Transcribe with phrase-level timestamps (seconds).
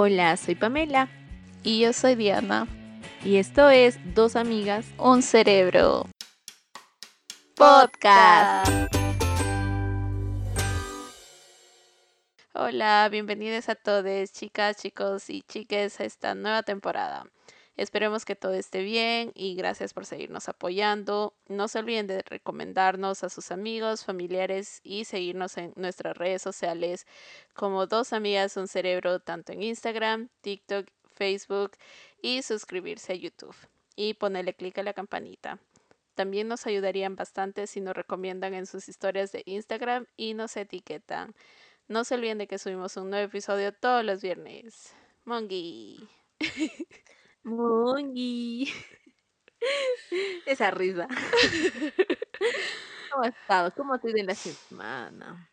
[0.00, 1.08] Hola, soy Pamela
[1.64, 2.68] Y yo soy Diana.
[3.24, 6.06] y esto es Dos Amigas Un cerebro.
[7.56, 8.70] Podcast.
[12.54, 17.26] Hola, bienvenidos a todos, chicas, chicos y chiques, a esta nueva temporada.
[17.78, 21.36] Esperemos que todo esté bien y gracias por seguirnos apoyando.
[21.46, 27.06] No se olviden de recomendarnos a sus amigos, familiares y seguirnos en nuestras redes sociales
[27.54, 31.76] como Dos Amigas Un Cerebro, tanto en Instagram, TikTok, Facebook
[32.20, 33.54] y suscribirse a YouTube
[33.94, 35.60] y ponerle clic a la campanita.
[36.16, 41.32] También nos ayudarían bastante si nos recomiendan en sus historias de Instagram y nos etiquetan.
[41.86, 44.92] No se olviden de que subimos un nuevo episodio todos los viernes.
[45.24, 46.08] Mongi.
[47.48, 48.72] Mongi.
[50.46, 51.08] Esa risa.
[53.10, 53.72] ¿Cómo has estado?
[53.74, 55.50] ¿Cómo te ha ido en la semana?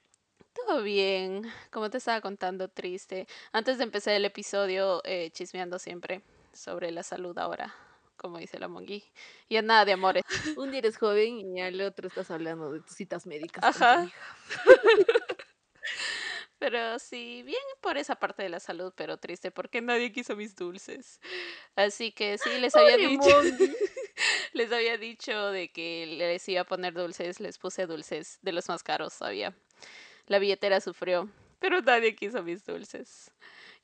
[0.53, 3.27] Todo bien, como te estaba contando, triste.
[3.51, 7.73] Antes de empezar el episodio, eh, chismeando siempre sobre la salud ahora,
[8.17, 9.03] como dice la Mongi.
[9.49, 10.23] Y nada de amores.
[10.59, 13.63] Un día eres joven y al otro estás hablando de tus citas médicas.
[13.63, 14.09] Ajá.
[16.57, 20.55] Pero sí, bien por esa parte de la salud, pero triste porque nadie quiso mis
[20.55, 21.19] dulces.
[21.75, 23.25] Así que sí, les había dicho.
[24.53, 28.69] Les había dicho de que les iba a poner dulces, les puse dulces de los
[28.69, 29.53] más caros todavía.
[30.27, 33.31] La billetera sufrió, pero nadie quiso mis dulces.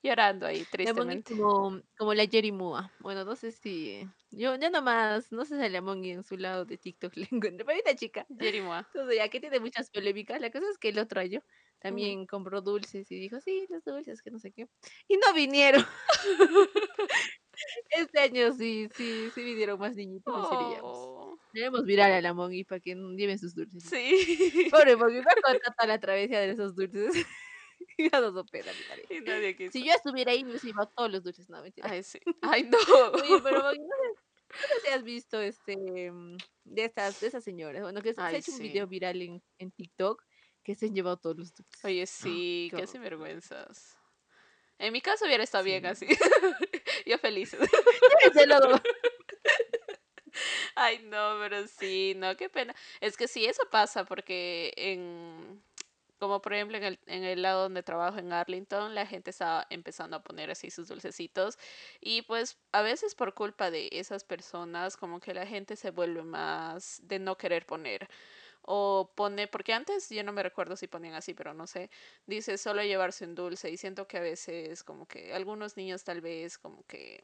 [0.03, 1.37] Llorando ahí, tristemente.
[1.37, 2.91] como, como la Jerry Mua.
[2.99, 4.07] Bueno, no sé si.
[4.31, 7.27] Yo ya nomás, no sé si a la Mongi en su lado de TikTok le
[7.29, 7.65] encuentro.
[7.65, 8.87] Pero esta chica, Jerimoa.
[8.93, 11.43] entonces ya que tiene muchas polémicas, la cosa es que el otro año
[11.81, 14.67] también compró dulces y dijo, sí, los dulces, que no sé qué.
[15.07, 15.85] Y no vinieron.
[17.89, 20.79] Este año sí, sí, sí vinieron más niñitos y.
[20.81, 23.83] Oh, Debemos virar a la Mongi para que lleven sus dulces.
[23.83, 24.67] sí.
[24.71, 27.13] Pobre Mongi, ¿cuánto tanta la travesía de esos dulces?
[27.97, 28.61] ya nos mi.
[29.09, 29.73] Y nadie quiso.
[29.73, 31.89] Si yo estuviera ahí, me llevado todos los dulces, no, mentira.
[31.91, 32.19] Ay, sí.
[32.41, 32.77] Ay, no.
[33.11, 37.27] Oye, pero Maggie, no sé, no sé si has visto este mm, de estas, de
[37.27, 40.23] esas señoras, bueno, que se ha hecho un video viral en, en TikTok
[40.63, 41.83] que se han llevado todos los dulces.
[41.85, 42.87] Oye, sí, qué qué horror.
[42.87, 43.97] sinvergüenzas.
[44.79, 46.05] En mi caso hubiera estado bien Sí.
[46.05, 46.07] así.
[47.05, 47.55] Yo feliz.
[50.75, 52.73] Ay, no, pero sí, no, qué pena.
[53.01, 55.61] Es que sí, eso pasa porque en,
[56.19, 59.67] como por ejemplo en el, en el lado donde trabajo en Arlington, la gente está
[59.69, 61.57] empezando a poner así sus dulcecitos
[61.99, 66.23] y pues a veces por culpa de esas personas como que la gente se vuelve
[66.23, 68.07] más de no querer poner.
[68.63, 71.89] O pone, porque antes yo no me recuerdo si ponían así, pero no sé,
[72.27, 76.21] dice solo llevarse un dulce y siento que a veces como que algunos niños tal
[76.21, 77.21] vez como que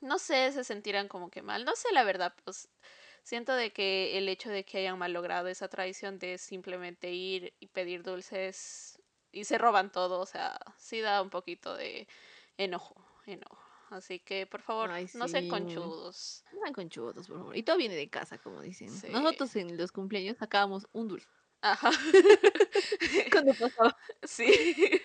[0.00, 1.64] no sé, se sentirán como que mal.
[1.64, 2.68] No sé, la verdad, pues
[3.22, 7.68] siento de que el hecho de que hayan malogrado esa tradición de simplemente ir y
[7.68, 9.00] pedir dulces
[9.32, 12.08] y se roban todo, o sea, sí da un poquito de
[12.58, 12.96] enojo,
[13.26, 13.69] enojo.
[13.90, 16.44] Así que, por favor, Ay, no sean conchudos.
[16.52, 17.56] No sean conchudos, por favor.
[17.56, 18.88] Y todo viene de casa, como dicen.
[18.88, 19.08] Sí.
[19.10, 21.28] Nosotros en los cumpleaños sacábamos un dulce.
[21.62, 21.90] Ajá.
[23.32, 25.02] Cuando pasaba Sí.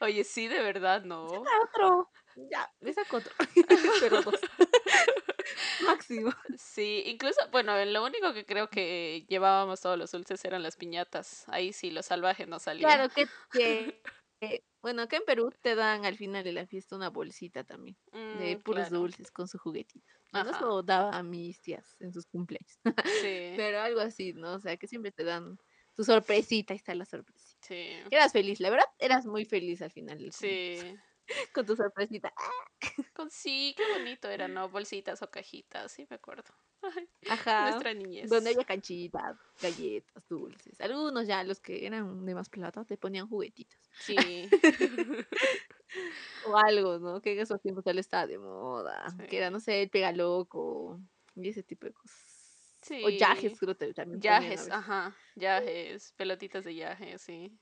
[0.00, 1.26] Oye, sí, de verdad, no.
[1.26, 2.10] otro,
[2.50, 3.32] ya, me saco otro.
[4.00, 4.40] Pero dos.
[5.84, 6.32] Máximo.
[6.56, 11.44] Sí, incluso, bueno, lo único que creo que llevábamos todos los dulces eran las piñatas.
[11.48, 12.86] Ahí sí, lo salvaje no salía.
[12.86, 14.02] Claro que, que-
[14.40, 17.96] que- bueno, acá en Perú te dan al final de la fiesta una bolsita también.
[18.32, 18.90] de Mm, puros claro.
[18.90, 20.12] dulces con su juguetito.
[20.32, 22.78] Bueno, eso daba a mis tías en sus cumpleaños.
[23.04, 24.54] Sí, Pero algo así, ¿no?
[24.54, 25.58] O sea, que siempre te dan
[25.96, 27.60] tu sorpresita, ahí está la sorpresita.
[27.62, 31.00] sí, Eras feliz, la verdad, eras muy feliz al final del sí.
[31.54, 32.32] con tu sorpresita.
[33.12, 34.68] Con sí, qué bonito era, ¿no?
[34.70, 36.54] Bolsitas o cajitas, sí me acuerdo.
[37.28, 37.70] Ajá.
[37.70, 38.30] nuestra niñez.
[38.30, 40.80] Donde había canchitas, galletas, dulces.
[40.80, 43.78] Algunos ya, los que eran de más plata, te ponían juguetitos.
[44.00, 44.16] Sí,
[46.44, 47.20] O algo, ¿no?
[47.20, 49.04] Que en esos tiempos ya le estaba de moda.
[49.28, 49.52] Que era, Sí.
[49.52, 51.00] no sé, el pega loco
[51.34, 52.76] y ese tipo de cosas.
[52.82, 53.02] sí.
[53.04, 54.20] O yajes, creo que también.
[54.20, 57.58] Yajes, ajá, yajes, pelotitas de yajes, sí.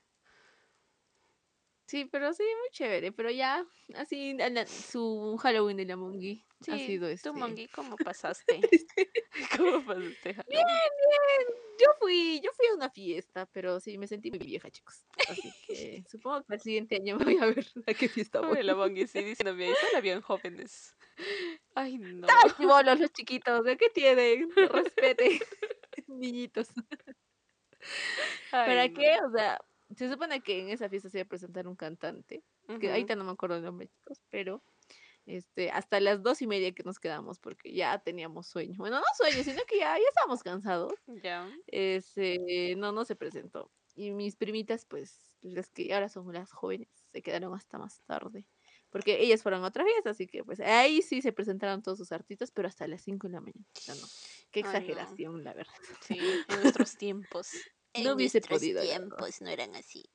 [1.87, 3.11] Sí, pero sí, muy chévere.
[3.11, 7.29] Pero ya, así, la- su Halloween de la Mongi ha sido este.
[7.29, 8.59] tú, Mongi, ¿cómo pasaste?
[9.57, 10.33] ¿Cómo pasaste?
[10.33, 10.65] Halloween?
[10.65, 11.47] Bien,
[11.79, 15.03] yo fui, yo fui a una fiesta, pero sí, me sentí muy vieja, chicos.
[15.29, 18.63] Así que supongo que el siguiente año me voy a ver a qué fiesta voy.
[18.63, 20.95] La Mongi, sí, diciéndome, ahí son bien jóvenes.
[21.75, 22.27] Ay, no.
[22.27, 24.49] Ay, chibolos, los chiquitos, ¿de qué tienen?
[24.55, 25.39] Respeten,
[26.07, 26.69] niñitos.
[28.51, 28.93] ¿Para no.
[28.93, 29.17] qué?
[29.25, 29.59] O sea,
[29.95, 32.89] se supone que en esa fiesta se iba a presentar un cantante, que Ujú.
[32.89, 34.63] ahorita no me acuerdo el nombre, chicos, pero
[35.25, 38.75] este, hasta las dos y media que nos quedamos, porque ya teníamos sueño.
[38.77, 40.93] Bueno, no sueño, sino que ya, ya estábamos cansados.
[41.23, 41.49] Ya.
[41.67, 43.71] Este, no, no se presentó.
[43.95, 48.45] Y mis primitas, pues, las que ahora son las jóvenes, se quedaron hasta más tarde.
[48.89, 52.11] porque ellas fueron a otra fiesta, así que pues ahí sí se presentaron todos sus
[52.13, 53.65] artistas, pero hasta las 5 de la mañana.
[53.87, 53.95] No.
[54.51, 54.69] Qué Ay, no.
[54.69, 55.73] exageración, la verdad.
[56.01, 56.17] Sí,
[56.47, 57.49] en nuestros tiempos.
[57.95, 59.27] No hubiese nuestros podido, la verdad.
[59.27, 60.09] tiempos no eran así.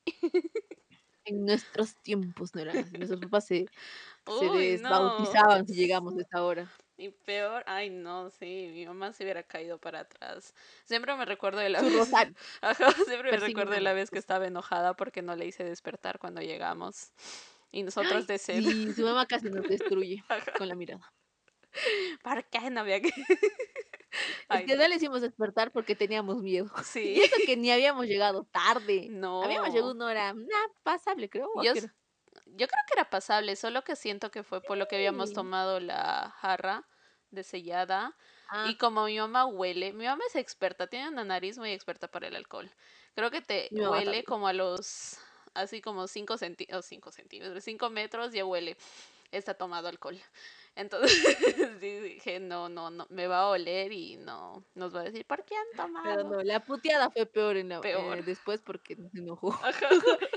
[1.24, 2.96] En nuestros tiempos no eran así.
[2.96, 3.70] Nuestros papás se,
[4.30, 5.76] se desbautizaban si no.
[5.76, 6.72] llegamos a esa hora.
[6.96, 10.54] Y peor, ay no, sí, mi mamá se hubiera caído para atrás.
[10.84, 12.12] Siempre me recuerdo de la Su vez,
[12.60, 16.18] ajá, siempre me recuerdo de la vez que estaba enojada porque no le hice despertar
[16.18, 17.12] cuando llegamos.
[17.72, 18.64] Y nosotros de sed.
[18.64, 20.52] Sí, su mamá casi nos destruye Ajá.
[20.56, 21.12] con la mirada.
[22.22, 23.10] ¿Por qué no había que?
[24.12, 24.82] Es Ay, que no.
[24.82, 26.70] no le hicimos despertar porque teníamos miedo.
[26.96, 29.08] Y eso que ni habíamos llegado tarde.
[29.42, 30.04] Habíamos llegado no.
[30.04, 31.48] una hora nah, pasable, creo.
[31.54, 34.96] ¿o a Yo, creo que era pasable, solo que siento que fue por lo que
[34.96, 36.86] habíamos tomado la jarra
[37.30, 38.16] de sellada.
[38.48, 42.08] Ah, Y como mi mamá huele, mi mamá es experta, tiene una nariz muy experta
[42.08, 42.70] para el alcohol.
[43.14, 44.24] Creo que te mi huele también.
[44.24, 45.18] como a los,
[45.54, 48.76] así como 5 centímetros, 5 centímetros, 5 metros, ya huele,
[49.30, 50.20] está tomado alcohol.
[50.74, 51.10] Entonces
[51.80, 55.44] dije, no, no, no, me va a oler y no, nos va a decir, ¿por
[55.44, 56.30] qué han Pero tomado?
[56.30, 58.18] no, la puteada fue peor en la, Peor.
[58.18, 59.54] eh, después porque se enojó.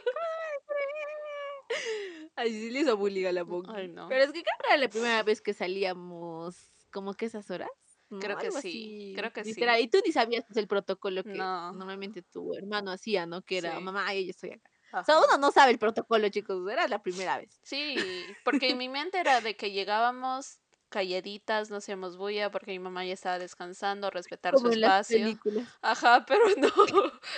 [2.35, 3.71] Ay, sí le hizo bullying a la Ponky.
[3.73, 4.09] Ay, no.
[4.09, 7.69] Pero es que creo que era la primera vez que salíamos como que esas horas.
[8.09, 8.19] ¿no?
[8.19, 9.55] Creo que sí, así, creo que sí.
[9.79, 11.71] Y tú ni sabías el protocolo que No.
[11.71, 13.41] normalmente tu hermano hacía, ¿no?
[13.41, 13.83] Que era, Sí.
[13.83, 14.69] mamá, yo estoy acá.
[15.01, 16.69] O sea, uno no sabe el protocolo, chicos.
[16.71, 17.59] Era la primera vez.
[17.63, 17.97] Sí,
[18.43, 20.59] porque en mi mente era de que llegábamos
[20.89, 25.11] calladitas, no hacíamos bulla porque mi mamá ya estaba descansando, respetar su Como en las
[25.11, 25.37] espacio.
[25.81, 26.71] Ajá, pero no,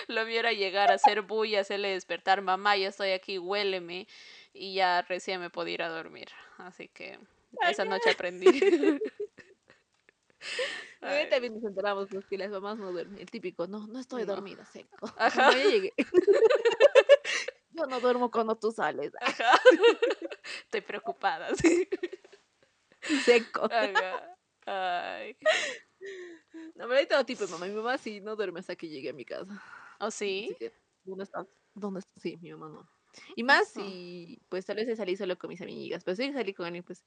[0.07, 4.07] lo mío era llegar a hacer bulla, hacerle despertar, mamá, ya estoy aquí, huéleme,
[4.53, 6.27] y ya recién me podía ir a dormir.
[6.57, 7.19] Así que
[7.67, 8.45] esa noche aprendí.
[11.01, 13.19] Ay, también nos enteramos pues, que las mamás no duermen.
[13.19, 14.35] El típico, no, no estoy No.
[14.35, 14.97] dormida, seco.
[15.17, 15.47] Ajá.
[15.47, 15.93] Mamá, ya llegué.
[17.77, 19.13] Yo no duermo cuando tú sales.
[19.21, 19.51] Ajá.
[20.63, 21.87] Estoy preocupada, sí.
[23.23, 23.65] Seco.
[23.65, 24.35] Ajá.
[24.65, 25.37] Ay.
[26.75, 27.65] No, pero hay todo tipo de mamá.
[27.67, 29.61] Mi mamá sí no duerme hasta que llegue a mi casa.
[29.99, 30.55] ¿O Así sí?
[30.59, 31.47] que, ¿dónde estás?
[31.75, 32.21] ¿Dónde estás?
[32.21, 32.89] Sí, mi mamá no.
[33.35, 36.65] Y más si, pues tal vez salí solo con mis amigas, pero sí salí con
[36.67, 37.03] alguien, pues,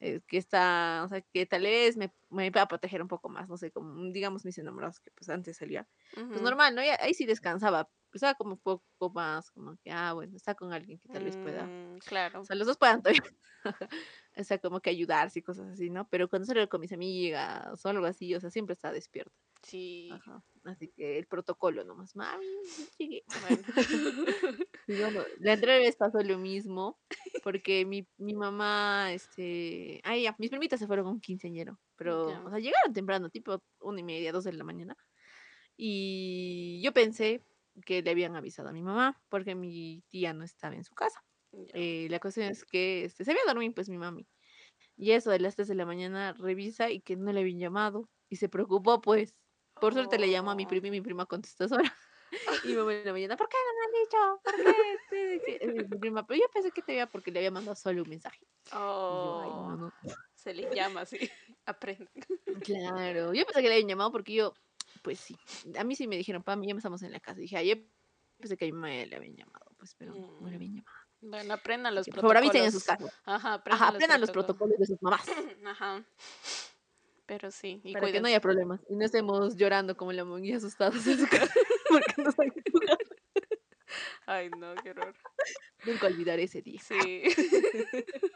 [0.00, 3.28] eh, que está, o sea, que tal vez me, me va a proteger un poco
[3.28, 5.88] más, no sé, como, digamos, mis enamorados, que pues antes salía.
[6.12, 6.44] Pues Ujú.
[6.44, 6.82] normal, ¿no?
[6.82, 10.72] Y ahí sí descansaba, pues, como un poco más, como que, ah, bueno, está con
[10.72, 12.40] alguien que tal vez pueda, Mm, claro.
[12.40, 13.22] o sea, los dos puedan todavía,
[14.36, 16.08] o sea, como que ayudarse y cosas así, ¿no?
[16.08, 19.32] Pero cuando salgo con mis amigas o algo así, o sea, siempre está despierta.
[19.62, 20.08] Sí.
[20.12, 20.42] Ajá.
[20.64, 22.44] Así que el protocolo nomás, mami,
[22.98, 23.24] llegué.
[23.48, 23.62] Bueno.
[24.88, 26.98] Bueno, la anterior vez pasó lo mismo,
[27.44, 32.30] porque mi, mi mamá, este, ay, ya, mis primitas se fueron a un quinceañero, pero,
[32.30, 32.42] Ya.
[32.44, 34.96] o sea, llegaron temprano, tipo una y media, dos de la mañana,
[35.76, 37.44] y yo pensé
[37.80, 41.24] que le habían avisado a mi mamá, porque mi tía no estaba en su casa.
[41.74, 44.28] Eh, la cuestión es que este, se había dormido, pues, mi mami,
[44.96, 48.10] y eso de las 3 de la mañana revisa y que no le habían llamado,
[48.30, 49.36] y se preocupó, pues,
[49.80, 50.68] por suerte le llamó a mi Oh.
[50.68, 51.96] prima y mi prima contestó a esa hora.
[52.62, 54.42] Y mi mamá en la mañana, ¿por qué no me han dicho?
[54.44, 54.72] ¿Por qué?
[55.10, 58.02] Sí, sí, mi prima, pero yo pensé que te había porque le había mandado solo
[58.02, 58.46] un mensaje.
[59.08, 59.90] Y yo, ay, no, Oh, no.
[60.34, 61.18] se le llama así.
[61.66, 62.10] Aprende.
[62.64, 64.58] Claro, yo pensé que le habían llamado porque yo,
[65.02, 65.36] pues sí,
[65.78, 67.38] a mí sí me dijeron, Pam, ya estamos en la casa.
[67.40, 67.74] Y dije, ay, yo
[68.38, 70.56] pensé que a mi mamá le habían llamado, pues, pero no, no le Mm.
[70.56, 70.96] habían llamado.
[71.22, 73.12] Bueno, aprendan los que, por favor, avisen en sus protocolos.
[73.12, 73.22] casas.
[73.26, 74.76] Ajá, Ajá, aprendan los aprendan los protocolos.
[74.76, 75.26] protocolos de sus mamás
[75.66, 76.04] Ajá.
[77.26, 80.56] Pero sí, y para que no haya problemas y no estemos llorando como la monguía
[80.56, 81.52] asustados en su casa
[81.88, 82.98] porque no saben jugar.
[84.26, 85.14] Ay, no, qué horror.
[85.84, 86.80] Nunca olvidaré ese día.
[86.80, 87.22] Sí.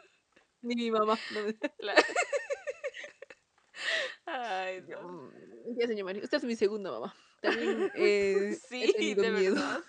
[0.61, 1.17] Ni mi mamá.
[1.33, 1.55] No me...
[1.79, 1.95] La-
[4.25, 5.31] Ay, no.
[5.77, 7.15] Ya, señor Mario, usted es mi segunda mamá.
[7.41, 9.55] También eh, he Sí, tenido de miedo.
[9.55, 9.83] verdad.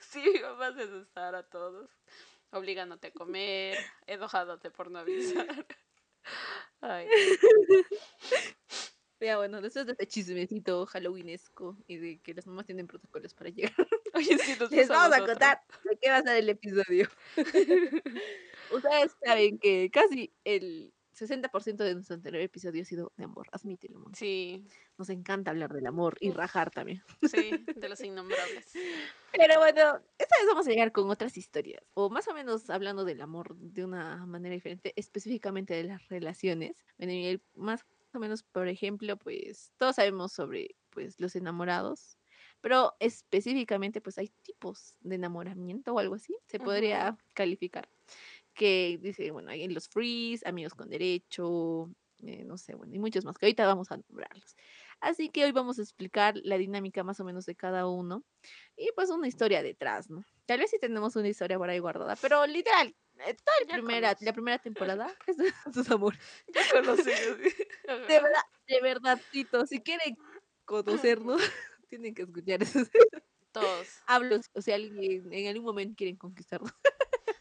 [0.00, 1.90] Sí, mi mamá hace asustar a todos.
[2.50, 5.66] Obligándote a comer, enojándote por no avisar.
[6.80, 7.08] Ay,
[9.20, 13.50] Ya, bueno, después de este chismecito halloweenesco y de que las mamás tienen protocolos para
[13.50, 13.72] llegar,
[14.14, 17.08] oye, sí, nos les vamos a contar de qué va a ser el episodio.
[18.70, 23.98] Ustedes saben que casi el 60% de nuestro anterior episodio ha sido de amor, admítelo.
[24.00, 24.14] Mon.
[24.14, 24.64] Sí,
[24.98, 27.02] Nos encanta hablar del amor y rajar también.
[27.22, 28.72] sí, de los innombrables.
[29.32, 29.80] Pero bueno,
[30.18, 33.56] esta vez vamos a llegar con otras historias, o más o menos hablando del amor
[33.56, 36.76] de una manera diferente, específicamente de las relaciones.
[36.98, 42.18] Bueno, y el- más o menos, por ejemplo, pues todos sabemos sobre pues los enamorados,
[42.60, 47.88] pero específicamente pues hay tipos de enamoramiento o algo así, se podría calificar.
[48.54, 51.90] Que dice, bueno, hay los frees, amigos con derecho,
[52.24, 54.54] eh, no sé, bueno, y muchos más que ahorita vamos a nombrarlos.
[55.00, 58.22] Así que hoy vamos a explicar la dinámica más o menos de cada uno
[58.76, 60.24] y pues una historia detrás, ¿no?
[60.46, 62.94] Tal vez sí tenemos una historia por ahí guardada, pero literal,
[63.26, 66.20] eh, toda la primera, la primera temporada es de sus amores.
[66.54, 67.10] Ya conocí.
[68.08, 70.16] De verdad, de verdad, Tito, si quieren
[70.64, 71.42] conocernos,
[71.88, 72.80] tienen que escuchar eso.
[73.50, 76.72] Todos Hablo, o sea, alguien en algún momento quieren conquistarnos.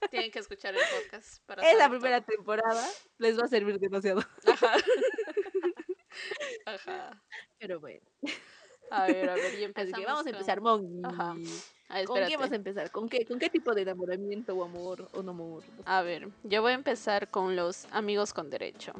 [0.10, 4.22] Tienen que escuchar el podcast para Es la primera temporada, les va a servir demasiado.
[4.48, 4.74] Ajá.
[6.66, 7.22] Ajá.
[7.60, 8.02] Pero bueno,
[8.90, 11.02] A ver, a ver, y así empezamos que vamos a empezar, Mongi.
[11.04, 11.36] Ajá.
[11.90, 12.92] Ah, ¿Con qué vamos a empezar?
[12.92, 15.64] ¿Con qué, ¿Con qué tipo de enamoramiento o amor o no amor?
[15.86, 18.94] A ver, yo voy a empezar con los amigos con derecho.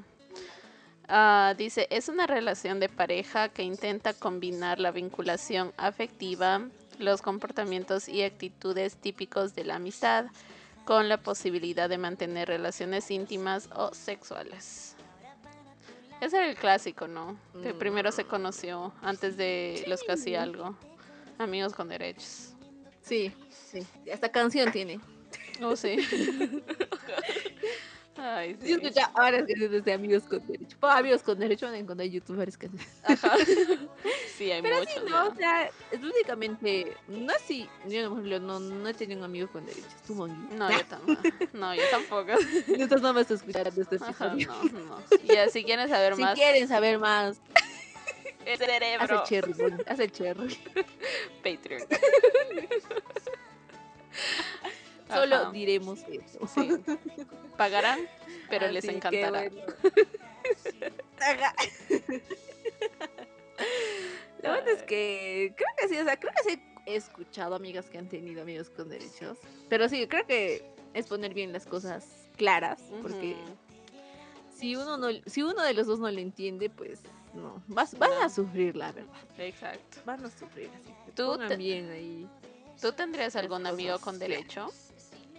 [1.08, 6.68] Ah, dice, es una relación de pareja que intenta combinar la vinculación afectiva,
[7.00, 10.28] los comportamientos y actitudes típicos de la amistad,
[10.86, 14.96] con la posibilidad de mantener relaciones íntimas o sexuales.
[16.22, 17.36] Ese era el clásico, ¿no?
[17.64, 20.76] Que primero se conoció antes de los que hacía algo.
[21.40, 22.54] Amigos con derechos.
[23.02, 23.86] Sí, sí.
[24.14, 25.00] Hasta canción tiene.
[25.62, 25.98] Oh, sí.
[28.24, 28.72] Ay, Yo sí.
[28.74, 30.78] escucha varias canciones de amigos con derecho.
[30.80, 32.88] Pues, amigos con derecho van a encontrar en YouTube varias canciones.
[33.04, 33.36] Ajá.
[34.38, 35.10] Sí, hay Pero sí, muchos.
[35.10, 35.32] no, ya.
[35.32, 39.48] o sea, es únicamente, no así, yo por ejemplo no, no he tenido un amigo
[39.52, 40.56] con derechos, tú Mongi.
[40.56, 41.22] No, yo tampoco.
[41.54, 42.32] No, yo tampoco.
[42.68, 45.04] Entonces no vas a escuchar este Ajá, no, no.
[45.26, 47.40] Ya, si quieren saber Si más, quieren saber más,
[48.46, 49.16] el cerebro.
[49.20, 49.54] el cherry,
[49.88, 50.58] el cherry.
[51.44, 51.82] Patreon.
[55.14, 56.48] Solo Ajá, diremos eso.
[56.48, 56.70] sí.
[57.58, 58.00] Pagarán,
[58.50, 59.50] pero les Así encantará.
[59.50, 59.62] bueno.
[64.42, 67.86] La verdad es que creo que sí, o sea, creo que sí he escuchado amigas
[67.90, 69.38] que han tenido amigos con derechos.
[69.70, 70.64] Pero sí, creo que
[70.94, 72.06] es poner bien las cosas
[72.38, 73.36] claras, porque
[74.58, 77.02] si uno no, si uno de los dos no le entiende, pues
[77.36, 78.22] no, vas, van No.
[78.24, 79.14] a sufrir, la verdad.
[79.38, 80.00] Exacto.
[80.06, 82.28] Van a sufrir, así Tú ahí.
[82.82, 84.72] ¿Tú tendrías algún amigo con derecho?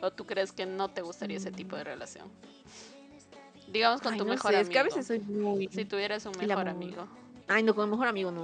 [0.02, 2.28] ¿O tú crees que no te gustaría ese tipo de relación?
[3.68, 4.68] Digamos con Ay, tu no mejor sé, amigo.
[4.68, 5.68] es que a veces soy muy...
[5.68, 7.06] Si tuvieras un mejor amigo.
[7.47, 8.42] Ay, no, con mi mejor amigo no.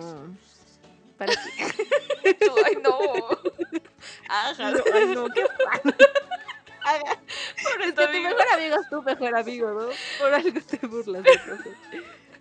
[1.19, 2.35] ¿Para qué?
[2.47, 2.97] Tú, ay, no.
[4.29, 4.71] Ajá.
[4.71, 5.43] No, ay, no, qué.
[5.67, 7.21] Ajá.
[7.63, 9.89] Por Es que tu mejor amigo es tu mejor amigo, ¿no?
[10.21, 11.67] Por algo te burlas cosas.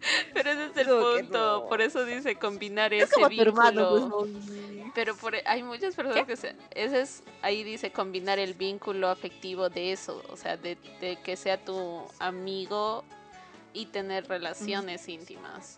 [0.34, 1.62] Pero ese es el Como punto.
[1.64, 1.68] no.
[1.70, 3.50] Por eso dice combinar Es ese como tu vínculo.
[3.52, 4.30] hermano, pues.
[4.96, 9.10] Pero por, e, hay muchas personas que se, ese es, ahí dice combinar el vínculo
[9.10, 13.04] afectivo de eso, o sea, de, de que sea tu amigo
[13.74, 15.78] y tener relaciones íntimas.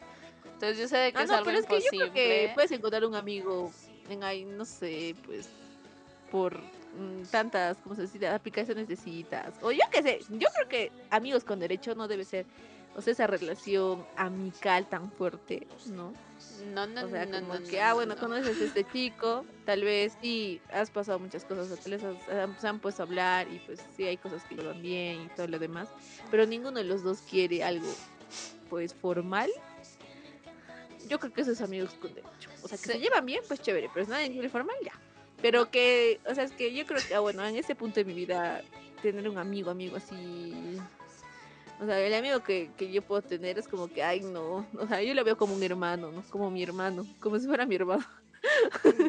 [0.53, 2.11] Entonces yo sé de que Ah, es no, algo pero es que yo imposible.
[2.11, 3.71] creo que puedes encontrar un amigo
[4.09, 5.49] en ahí, no sé, pues,
[6.31, 8.27] por mm, tantas, ¿cómo se dice?
[8.27, 9.53] Aplicaciones de citas.
[9.61, 12.45] O yo qué sé, yo creo que amigos con derecho no debe ser,
[12.96, 16.13] o sea, esa relación amical tan fuerte, ¿no?
[16.74, 18.19] No, no, O sea, no, como no, que, no, ah, no, bueno, no.
[18.22, 22.67] conoces a este chico, tal vez sí, has pasado muchas cosas, tal vez has- se
[22.67, 25.60] han puesto a hablar y pues sí hay cosas que llevan bien y todo lo
[25.60, 25.89] demás,
[26.31, 27.88] pero ninguno de los dos quiere algo,
[28.69, 29.50] pues, formal.
[31.08, 32.50] Yo creo que esos amigos con derecho.
[32.63, 32.91] O sea, que Sí.
[32.93, 34.91] se llevan bien, pues chévere, pero si nadie quiere formal, ya.
[35.41, 38.05] Pero que, o sea, es que yo creo que, ah, bueno, en este punto de
[38.05, 38.62] mi vida,
[39.01, 40.77] tener un amigo, amigo así...
[41.81, 44.67] O sea, el amigo que, que yo puedo tener es como que, ay, no.
[44.77, 46.24] O sea, yo lo veo como un hermano, ¿no?
[46.29, 47.05] Como mi hermano.
[47.19, 48.05] Como si fuera mi hermano.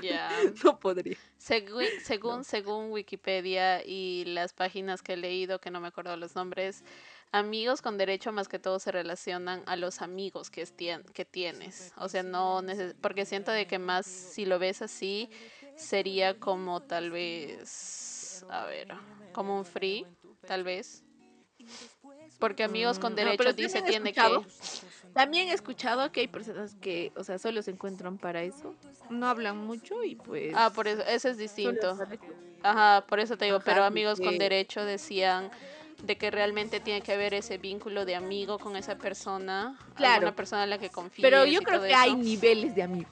[0.03, 0.29] Ya.
[0.65, 1.17] No podría.
[1.39, 2.45] Segui- según, No.
[2.45, 6.83] según Wikipedia y las páginas que he leído, que no me acuerdo los nombres,
[7.33, 10.67] amigos con derecho más que todo se relacionan a los amigos que,
[11.15, 11.93] que tienes.
[11.97, 12.61] O sea, no
[13.01, 15.31] porque siento de que más si lo ves así,
[15.77, 18.89] sería como tal vez, a ver,
[19.33, 20.07] como un free,
[20.47, 21.05] tal vez.
[22.41, 24.21] Porque amigos con Mm, no, derecho pero dice tiene que...
[25.15, 28.75] También he escuchado que hay personas que, o sea, solo se encuentran para eso.
[29.11, 30.53] No hablan mucho y pues...
[30.57, 31.91] Ah, por eso, ese es distinto.
[31.93, 32.05] eso.
[32.63, 35.51] Ajá, por eso te digo, Ajá, pero amigos con derecho decían
[36.05, 40.23] de que realmente tiene que haber ese vínculo de amigo con esa persona, Claro.
[40.23, 41.23] una persona en la que confíes.
[41.23, 42.19] Pero yo creo que hay eso.
[42.19, 43.11] niveles de amigos.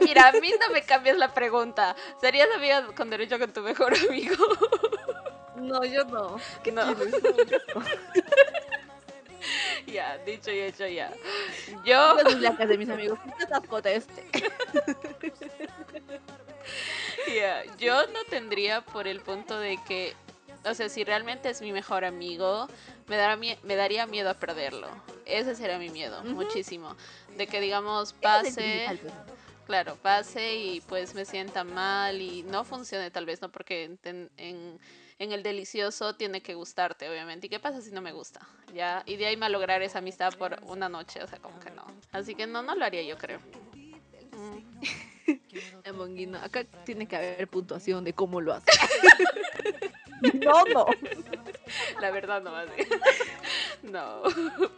[0.00, 1.96] Mira, a mí no me cambias la pregunta.
[2.20, 4.36] ¿Serías amiga con derecho con tu mejor amigo?
[5.60, 6.36] No, yo no.
[6.62, 6.94] ¿Qué No.
[9.86, 11.12] ya, dicho y hecho ya.
[11.84, 13.18] Yo, Las blancas de mis amigos.
[13.38, 14.24] ¿Qué te mascota este?
[17.34, 20.14] ya, yo no tendría por el punto de que,
[20.64, 22.68] o sea, si realmente es mi mejor amigo,
[23.06, 24.88] me, dará mie- me daría miedo a perderlo.
[25.24, 26.96] Ese sería mi miedo, muchísimo.
[27.36, 28.98] De que, digamos, es pase...
[29.00, 29.12] pues.
[29.66, 33.50] claro, pase y pues me sienta mal y no funcione tal vez, ¿no?
[33.50, 34.78] Porque en, en,
[35.18, 37.46] en, el delicioso tiene que gustarte, obviamente.
[37.46, 38.40] ¿Y qué pasa si no me gusta?
[38.74, 41.84] Ya, y de ahí malograr esa amistad por una noche, o sea, como que no.
[42.12, 43.40] Así que no, no lo haría yo creo.
[44.32, 46.34] Mm.
[46.36, 48.70] acá tiene que haber puntuación de cómo lo hace.
[50.34, 50.86] no, no.
[52.00, 52.86] La verdad no va a ser.
[53.82, 54.22] No,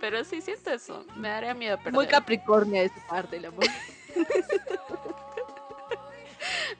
[0.01, 1.05] pero sí siento eso.
[1.17, 1.93] Me daría miedo perder.
[1.93, 3.65] Muy capricornia esta parte, el amor.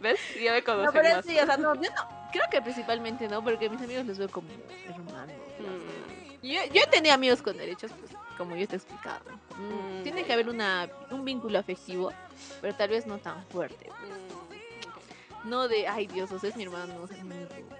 [0.01, 0.21] ¿Ves?
[0.43, 3.43] Ya me conocí no, pero Sí, o sea, no, yo no, creo que principalmente no,
[3.43, 4.49] porque mis amigos los veo como
[4.89, 5.37] hermanos.
[5.59, 6.47] Mm.
[6.47, 9.21] Yo, yo tenía amigos con derechos, pues, como yo te he explicado.
[9.59, 12.13] Mm, tiene que haber una, un vínculo afectivo,
[12.61, 13.89] pero tal vez no tan fuerte.
[13.91, 17.17] Mm, no de, ay Dios, o sea, es mi hermano, o sea,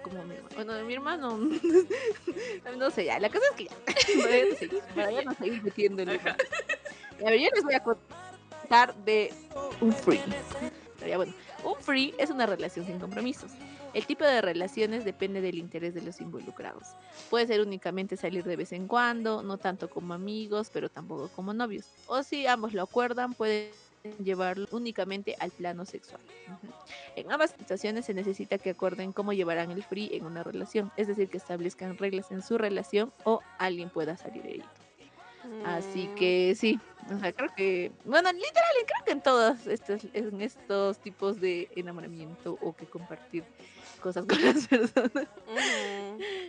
[0.03, 0.55] como mi hermano.
[0.55, 1.37] Bueno, mi hermano,
[2.77, 6.19] no sé, ya, la cosa es que ya, para ya no seguir metiéndole.
[6.19, 9.33] A ver, yo les voy a contar de
[9.79, 10.21] un free.
[10.97, 13.51] Pero ya bueno, un free es una relación sin compromisos.
[13.93, 16.87] El tipo de relaciones depende del interés de los involucrados.
[17.29, 21.53] Puede ser únicamente salir de vez en cuando, no tanto como amigos, pero tampoco como
[21.53, 21.85] novios.
[22.07, 23.71] O si ambos lo acuerdan, pueden
[24.23, 26.21] llevarlo únicamente al plano sexual.
[27.15, 31.07] En ambas situaciones se necesita que acuerden cómo llevarán el free en una relación, es
[31.07, 34.65] decir, que establezcan reglas en su relación o alguien pueda salir de ello.
[35.65, 36.15] Así mm.
[36.15, 36.79] que sí,
[37.11, 41.69] o sea, creo que, bueno, literal, creo que en todos estos, en estos tipos de
[41.75, 43.43] enamoramiento o que compartir
[44.01, 45.27] cosas con las personas,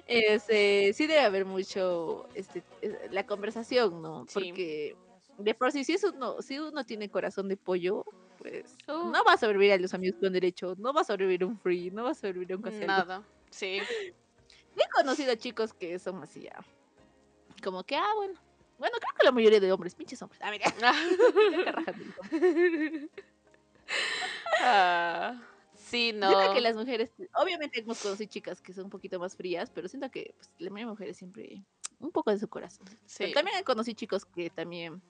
[0.06, 2.62] este, sí debe haber mucho, este,
[3.10, 4.26] la conversación, ¿no?
[4.32, 4.96] Porque
[5.38, 8.04] de por sí, si, uno, si uno tiene corazón de pollo,
[8.38, 11.58] pues no va a sobrevivir a los amigos con derecho, no va a sobrevivir un
[11.58, 12.86] free, no va a sobrevivir un casero.
[12.86, 13.80] Nada, sí.
[14.76, 16.64] He conocido chicos que son así ya,
[17.62, 18.34] como que, ah, bueno,
[18.78, 20.40] bueno, creo que la mayoría de hombres, pinches hombres.
[20.42, 20.66] Ah, mira.
[24.60, 25.40] ah,
[25.74, 26.28] sí, no.
[26.28, 29.88] Creo que las mujeres, obviamente hemos conocido chicas que son un poquito más frías, pero
[29.88, 31.62] siento que pues, la mayoría de mujeres siempre
[32.00, 32.86] un poco de su corazón.
[33.06, 33.32] Sí.
[33.32, 35.00] también conocí chicos que también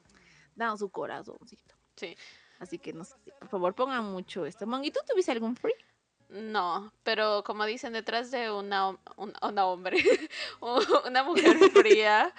[0.54, 1.75] dan su corazoncito.
[1.97, 2.16] Sí.
[2.59, 4.66] Así que no sé, por favor, pongan mucho esto.
[4.85, 5.75] ¿y tú tuviste algún free?
[6.28, 9.99] No, pero como dicen, detrás de una, una hombre,
[11.07, 12.33] una mujer fría,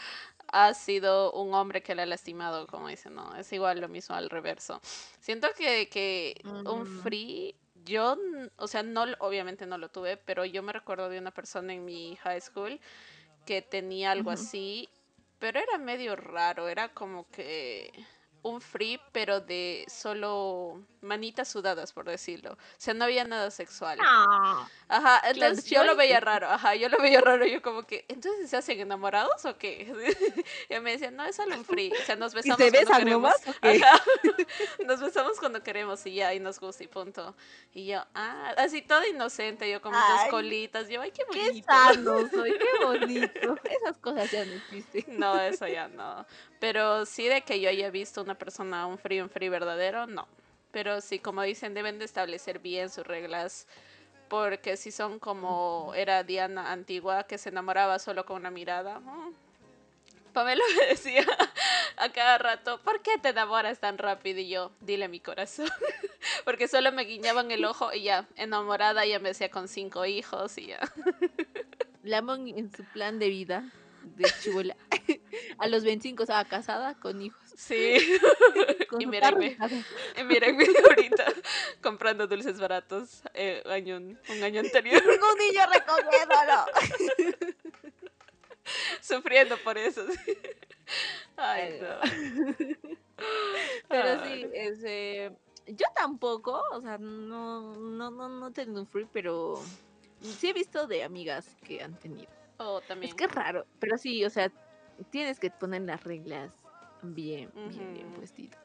[0.54, 4.16] ha sido un hombre que le ha lastimado, como dicen, no, es igual lo mismo
[4.16, 4.80] al reverso.
[5.20, 8.16] Siento que, que un free, yo,
[8.58, 11.84] o sea, no, obviamente no lo tuve, pero yo me recuerdo de una persona en
[11.84, 12.80] mi high school
[13.48, 14.88] que tenía algo así,
[15.40, 17.92] pero era medio raro, era como que
[18.44, 22.54] un free, pero de solo manitas sudadas, por decirlo.
[22.54, 23.98] O sea, no había nada sexual.
[24.02, 28.06] Ah, ajá, entonces yo lo veía raro, ajá, yo lo veía raro, yo como que,
[28.08, 29.94] ¿entonces se hacen enamorados o qué?
[30.70, 33.06] y me decían, no, es solo un free, o sea, nos besamos ¿Y se cuando
[33.06, 33.34] queremos.
[33.62, 34.04] Ajá.
[34.86, 37.36] nos besamos cuando queremos y ya, y nos gusta y punto.
[37.74, 41.68] Y yo, ah, así todo inocente, yo con muchas colitas, yo, ay, qué bonito.
[41.68, 43.58] Qué sano soy, qué bonito.
[43.64, 45.20] Esas cosas ya no existen.
[45.20, 46.26] No, eso ya no.
[46.64, 50.30] Pero sí de que yo haya visto una persona, un frío, un frío verdadero, no.
[50.72, 53.68] Pero sí, como dicen, deben de establecer bien sus reglas.
[54.30, 59.02] Porque si son como era Diana antigua, que se enamoraba solo con una mirada.
[60.32, 61.26] Pamela me decía
[61.98, 64.40] a cada rato, ¿por qué te enamoras tan rápido?
[64.40, 65.68] Y yo, dile mi corazón.
[66.46, 70.58] Porque solo me guiñaban el ojo y ya, enamorada, ya me decía con cinco hijos
[70.58, 70.80] y ya.
[72.04, 73.70] Lamon en su plan de vida
[74.16, 74.78] de chivola.
[75.60, 77.42] A los 25 estaba casada con hijos.
[77.56, 77.98] Sí.
[79.00, 79.58] y mírenme,
[80.18, 81.26] y mírenme ahorita
[81.82, 85.02] comprando dulces baratos eh, año, un año anterior.
[85.04, 86.66] Un niño recogiéndolo.
[89.02, 90.06] Sufriendo por eso.
[91.36, 91.80] Ay,
[93.88, 95.32] Pero sí, ese,
[95.68, 99.62] yo tampoco, o sea, no, no, no, no tengo un free, pero
[100.22, 102.32] sí he visto de amigas que han tenido.
[102.58, 103.10] Oh, también.
[103.10, 104.52] Es que es raro, pero sí, o sea,
[105.10, 106.52] tienes que poner las reglas
[107.02, 108.62] bien, bien, bien puestitas.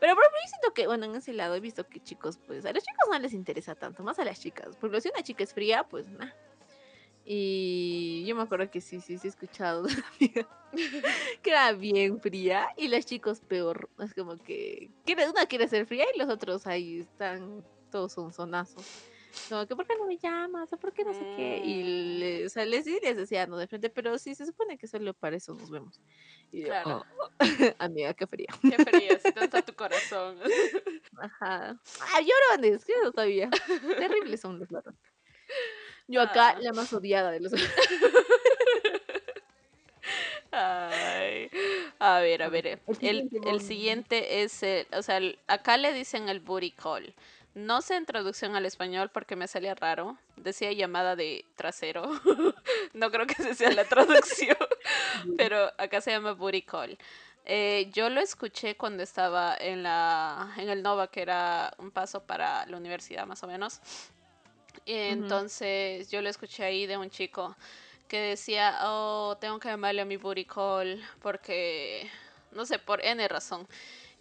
[0.00, 2.72] Pero por yo siento que, bueno, en ese lado he visto que chicos, pues a
[2.72, 4.76] los chicos no les interesa tanto, más a las chicas.
[4.76, 6.34] Porque si una chica es fría, pues nada.
[7.24, 9.86] Y yo me acuerdo que sí, sí, sí he escuchado
[10.18, 13.88] que era bien fría y los chicos peor.
[13.98, 18.32] Es como que una quiere ser fría y los otros ahí están, todos son
[19.48, 20.72] Como que, ¿por qué no me llamas?
[20.72, 21.62] ¿O por qué no sé qué?
[21.64, 22.18] Y mm.
[22.18, 25.14] le, o sea, les, les decía, no, de frente, pero sí, se supone que solo
[25.14, 26.00] para eso nos vemos.
[26.52, 27.04] Y claro.
[27.18, 27.28] Oh,
[27.78, 28.48] amiga, qué fría.
[28.62, 30.38] Qué fría, si está tu corazón.
[31.18, 31.80] Ajá.
[32.00, 33.50] Ah, llorones, yo todavía.
[33.98, 35.00] Terribles son los ladrones.
[36.06, 36.58] Yo acá, ah.
[36.60, 37.52] la más odiada de los
[40.50, 41.50] Ay.
[41.98, 42.80] A ver, a ver.
[43.00, 47.14] El El, siguiente, es, el- o sea, el- acá le dicen el booty call.
[47.54, 50.18] No sé en traducción al español porque me salía raro.
[50.36, 52.02] Decía llamada de trasero.
[52.94, 54.56] no creo que esa sea la traducción.
[55.36, 56.98] pero acá se llama booty call.
[57.46, 62.24] Eh, yo lo escuché cuando estaba en la en el Nova, que era un paso
[62.24, 63.80] para la universidad más o menos.
[64.84, 67.56] Y entonces yo lo escuché ahí de un chico
[68.08, 72.10] que decía, oh, tengo que llamarle a mi booty call porque,
[72.52, 73.66] no sé, por N razón.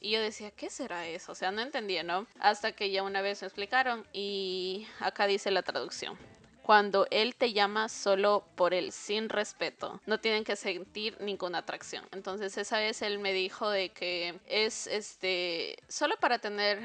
[0.03, 1.31] Y yo decía, ¿qué será eso?
[1.31, 2.27] O sea, no entendía, ¿no?
[2.37, 6.17] Hasta que ya una vez me explicaron y acá dice la traducción.
[6.61, 12.05] Cuando él te llama solo por él, sin respeto, no tienen que sentir ninguna atracción.
[12.11, 16.81] Entonces esa vez él me dijo de que es este solo para tener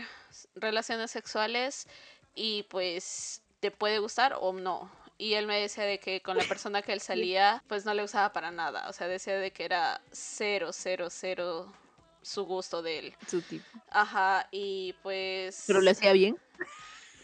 [0.54, 1.88] relaciones sexuales
[2.37, 4.92] y pues te puede gustar o no.
[5.18, 8.04] Y él me decía de que con la persona que él salía, pues no le
[8.04, 8.88] usaba para nada.
[8.88, 11.74] O sea, decía de que era cero, cero, cero
[12.28, 13.14] su gusto de él.
[13.26, 13.66] Su tipo.
[13.90, 15.64] Ajá, y pues...
[15.66, 16.38] Pero lo hacía bien.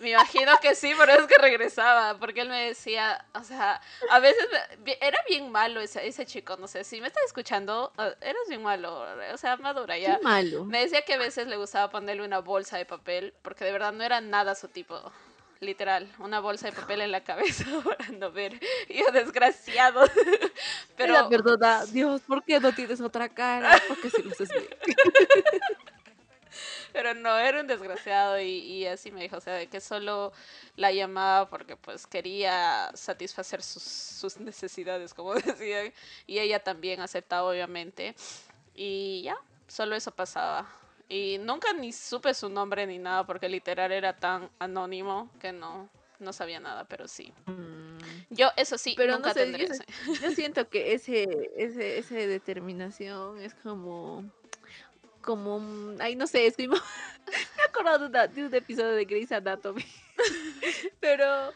[0.00, 4.18] Me imagino que sí, pero es que regresaba, porque él me decía, o sea, a
[4.18, 4.44] veces
[4.84, 8.42] me- era bien malo ese, ese chico, no sé, si me estás escuchando, ah, eras
[8.48, 10.16] bien malo, o sea, madura ya.
[10.18, 10.64] Qué malo.
[10.64, 13.92] Me decía que a veces le gustaba ponerle una bolsa de papel, porque de verdad
[13.92, 15.00] no era nada su tipo.
[15.64, 18.60] Literal, una bolsa de papel en la cabeza para no ver.
[18.88, 20.04] Yo, desgraciado.
[20.96, 21.14] Pero...
[21.14, 23.80] Pero, perdona, Dios, ¿por qué no tienes otra cara?
[23.88, 24.68] Porque si lo haces bien.
[26.92, 30.32] pero no, era un desgraciado y, y así me dijo, o sea, de que solo
[30.76, 35.92] la llamaba porque pues quería satisfacer sus, sus necesidades, como decían.
[36.28, 38.14] Y ella también aceptaba, obviamente.
[38.76, 40.68] Y ya, solo eso pasaba.
[41.08, 45.88] Y nunca ni supe su nombre ni nada porque literal era tan anónimo que no,
[46.18, 47.32] no sabía nada, pero sí.
[47.46, 47.98] Mm.
[48.30, 49.84] Yo, eso sí, Pero nunca no sé, tendría yo, ese.
[50.22, 54.24] yo siento que ese, ese, ese determinación es como,
[55.20, 55.60] como,
[56.00, 56.74] ay, no sé, es como,
[57.84, 59.84] me de, una- de un episodio de Grey's Anatomy,
[61.00, 61.52] pero no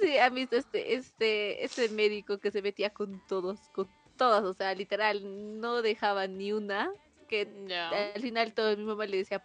[0.00, 4.42] sé si han visto este, este, este médico que se metía con todos, con todas,
[4.44, 5.20] o sea, literal,
[5.60, 6.90] no dejaba ni una,
[7.30, 7.48] que
[8.14, 9.42] al final todo mi mamá le decía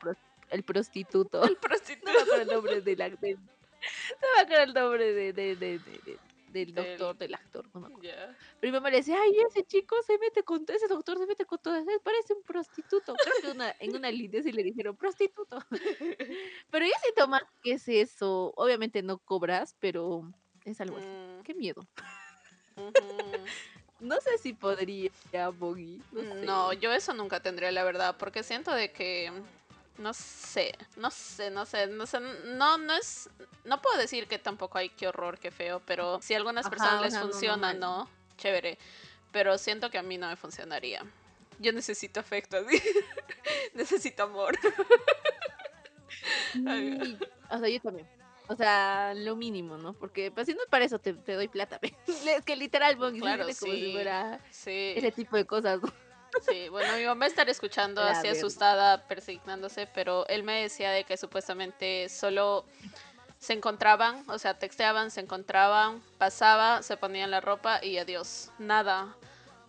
[0.49, 1.43] el prostituto.
[1.43, 2.11] El No prostituto.
[2.11, 5.79] me acuerdo el nombre del ac- del- no me acuerdo el nombre de, de- de-
[5.79, 6.19] de- de-
[6.49, 7.65] del doctor, del actor.
[7.73, 7.89] no me.
[7.99, 11.45] Pero mi mamá le decía, ay, ese chico se mete con, ese doctor se mete
[11.45, 13.13] con todas, él parece un prostituto.
[13.13, 15.59] Creo que una, en una línea sí le dijeron prostituto.
[16.71, 18.53] Pero yo siento más que es eso.
[18.55, 20.31] Obviamente no cobras, pero
[20.63, 21.07] es algo así.
[21.07, 21.85] Mm, Qué miedo.
[23.99, 25.09] No sé si podría,
[25.57, 26.01] Boggy.
[26.11, 26.45] No, sé.
[26.45, 29.31] No, yo eso nunca tendría, la verdad, porque siento de que
[29.97, 33.29] no sé, no sé, no sé, no sé, no, no es,
[33.63, 36.69] no puedo decir que tampoco hay qué horror, qué feo, pero si a algunas Ajá,
[36.69, 38.77] personas o les sea, funciona, no, chévere,
[39.31, 41.01] pero siento que a mí no me funcionaría.
[41.59, 42.81] Yo necesito afecto, así.
[43.73, 44.57] necesito amor.
[47.49, 48.07] O sea, yo también.
[48.47, 49.93] O sea, lo mínimo, ¿no?
[49.93, 51.79] Porque, pues, si no es para eso te, te doy plata.
[52.07, 53.91] Es que literal, Boggy, Claro, como si sí.
[53.93, 55.81] fuera Sí, ese tipo de cosas.
[55.81, 55.91] ¿no?
[56.47, 58.37] sí, bueno, mi mamá estará escuchando La así verdad.
[58.39, 62.65] asustada, persignándose, pero él me decía de que supuestamente solo
[63.39, 69.15] se encontraban, o sea, texteaban, se encontraban, pasaba, se ponían la ropa y adiós, nada.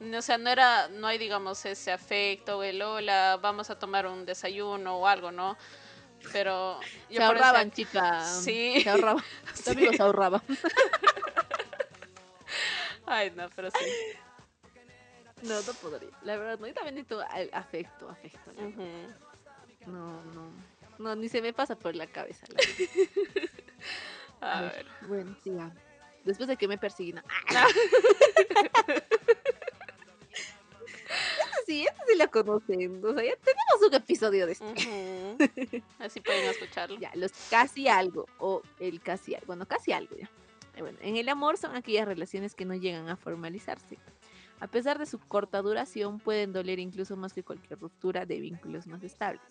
[0.00, 4.26] O sea, no era, no hay, digamos, ese afecto, el hola, vamos a tomar un
[4.26, 5.56] desayuno o algo, ¿no?
[6.32, 8.24] Pero Se por eso- ahorraban, chica.
[8.24, 8.80] Sí.
[8.82, 9.24] Se ahorraban.
[9.54, 9.70] Sí.
[9.70, 10.42] Amigos se ahorraban.
[13.06, 13.84] Ay, no, pero sí.
[15.42, 16.10] No, no podría.
[16.22, 16.66] La verdad, no.
[16.66, 17.20] Yo también necesito
[17.52, 18.50] afecto, afecto.
[18.56, 18.68] verdad.
[18.68, 19.90] Ujú.
[19.92, 20.50] No, no.
[20.98, 22.46] No, ni se me pasa por la cabeza.
[22.48, 22.60] la.
[24.40, 24.72] A A ver.
[24.72, 25.72] ver, Bueno, siga.
[26.24, 27.22] Después de que me persiguen.
[31.66, 33.04] Sí, esta sí la conocen.
[33.04, 34.64] O sea, ya tenemos un episodio de esto.
[35.98, 36.96] Así pueden escucharlo.
[37.00, 39.46] Ya, los casi algo o el casi algo.
[39.48, 40.30] Bueno, casi algo ya.
[40.76, 43.98] Eh, Bueno, en el amor son aquellas relaciones que no llegan a formalizarse.
[44.60, 48.86] A pesar de su corta duración, pueden doler incluso más que cualquier ruptura de vínculos
[48.86, 49.42] más estables.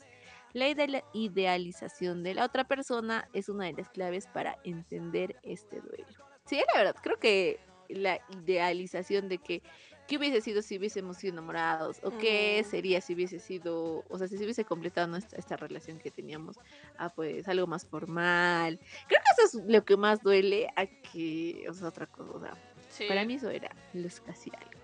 [0.54, 5.82] La ide- idealización de la otra persona es una de las claves para entender este
[5.82, 6.08] duelo.
[6.46, 9.62] Sí, la verdad, creo que la idealización de que
[10.08, 14.28] qué hubiese sido si hubiésemos sido enamorados o qué sería si hubiese sido, o sea,
[14.28, 16.58] si se hubiese completado nuestra, esta relación que teníamos
[16.98, 18.80] a pues algo más formal.
[19.08, 22.54] Creo que eso es lo que más duele a que, o sea, otra cosa.
[22.90, 23.06] Sí.
[23.08, 24.80] para mí eso era los casi algo.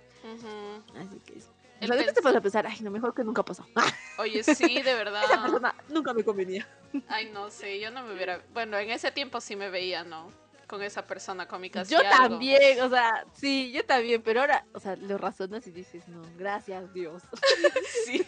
[0.97, 1.53] Así que eso.
[1.81, 3.65] O sea, después te a pensar, ay, no, mejor que nunca pasó.
[4.19, 5.23] Oye, sí, de verdad.
[5.23, 6.67] Esa persona nunca me convenía.
[7.07, 8.43] Ay, no sé, yo no me hubiera.
[8.53, 10.29] Bueno, en ese tiempo sí me veía, ¿no?
[10.71, 12.09] Con esa persona, con mi casi Yo algo.
[12.11, 16.21] también, o sea, sí, yo también, pero ahora, o sea, lo razonas y dices, no,
[16.37, 17.21] gracias Dios.
[18.05, 18.23] Sí,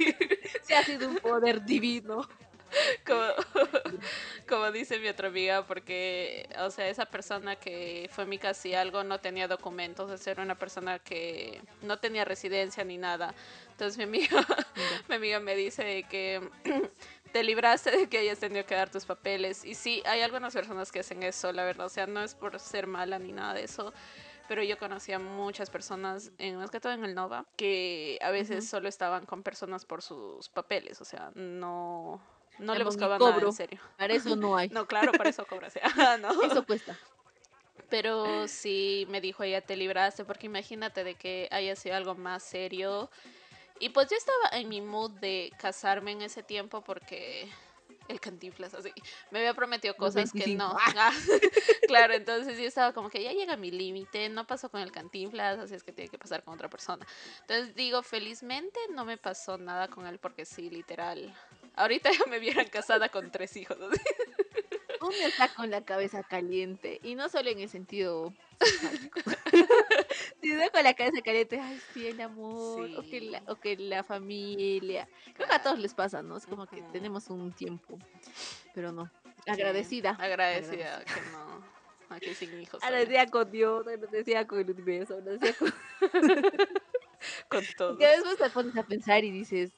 [0.64, 2.28] Se ha sido un poder divino.
[3.06, 3.22] como,
[4.50, 9.06] como dice mi otra amiga, porque, o sea, esa persona que fue mi casi algo
[9.06, 13.34] no tenía documentos, es era una persona que no tenía residencia ni nada.
[13.72, 14.46] Entonces mi amiga,
[15.08, 16.42] mi amiga me dice que
[17.34, 19.66] te libraste de que hayas tenido que dar tus papeles.
[19.66, 21.88] Y sí, hay algunas personas que hacen eso, la verdad.
[21.88, 23.92] O sea, no es por ser mala ni nada de eso.
[24.48, 28.70] Pero yo conocía muchas personas, en, más que todo en el Nova, que a veces
[28.70, 31.02] solo estaban con personas por sus papeles.
[31.02, 32.22] O sea, no,
[32.60, 33.48] no le buscaban nada cobro.
[33.48, 33.80] en serio.
[33.98, 34.70] Para eso no hay.
[34.74, 35.74] No, claro, para eso cobras.
[36.22, 36.44] ¿no?
[36.44, 36.96] Eso cuesta.
[37.90, 42.44] Pero sí me dijo ella, te libraste, porque imagínate de que haya sido algo más
[42.44, 43.10] serio.
[43.80, 47.50] Y pues yo estaba en mi mood de casarme en ese tiempo porque
[48.08, 48.92] el cantinflas así.
[49.32, 50.64] Me había prometido cosas que 25.
[50.64, 50.78] no.
[51.88, 55.60] Claro, entonces yo estaba como que ya llega mi límite, no pasó con el cantinflas,
[55.60, 57.06] así es que tiene que pasar con otra persona.
[57.42, 61.34] Entonces digo, felizmente no me pasó nada con él porque sí, literal.
[61.76, 63.78] Ahorita ya me vieran casada con tres hijos.
[63.80, 64.02] así.
[65.04, 68.34] Uno está con la cabeza caliente y no solo en el sentido
[70.42, 74.04] sino con la cabeza caliente, ay, sí, el amor, o, que la, o que la
[74.04, 75.08] familia.
[75.34, 76.38] Creo que a todos les pasa, ¿no?
[76.38, 78.00] Es como que tenemos un tiempo,
[78.74, 79.12] pero no.
[79.46, 80.12] Sí, Agradecida.
[80.12, 81.64] Agradecida que no.
[82.10, 82.82] Aquí sin hijos.
[82.84, 85.74] Agradecida con Dios, agradecida con el universo, agradecida con...
[87.48, 87.98] Con todo.
[87.98, 89.72] Que después te pones a pensar y dices,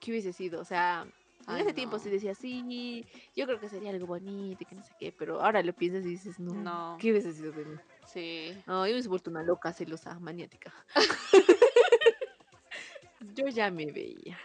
[0.00, 0.60] ¿qué hubiese sido?
[0.60, 1.06] O sea,
[1.48, 4.84] en ese tiempo sí decía, sí, yo creo que sería algo bonito y que no
[4.84, 6.96] sé qué, pero ahora lo piensas y dices, no, No.
[7.00, 7.76] ¿qué hubiese sido de mí?
[8.06, 8.52] Sí.
[8.66, 10.72] No, yo me hubiese vuelto una loca, celosa, maniática.
[13.34, 14.38] yo ya me veía.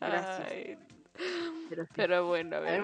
[0.00, 0.48] Gracias.
[0.50, 0.78] Ay,
[1.68, 1.90] Pero, sí.
[1.94, 2.82] pero bueno, a a ver,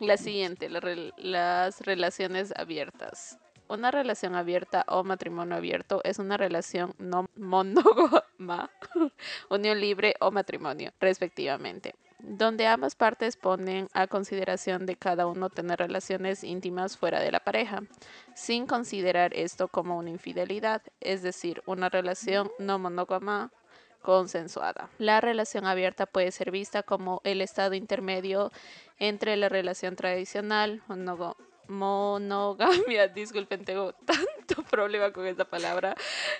[0.00, 0.80] La siguiente, la
[1.16, 3.38] las relaciones abiertas.
[3.68, 8.70] Una relación abierta o matrimonio abierto es una relación no monógama,
[9.50, 15.78] unión libre o matrimonio, respectivamente, donde ambas partes ponen a consideración de cada uno tener
[15.78, 17.82] relaciones íntimas fuera de la pareja,
[18.34, 23.50] sin considerar esto como una infidelidad, es decir, una relación no monógama
[24.02, 24.88] consensuada.
[24.98, 28.52] La relación abierta puede ser vista como el estado intermedio
[28.98, 31.36] entre la relación tradicional, monogo-
[31.68, 35.94] monogamia, disculpen, tengo tanto problema con esta palabra,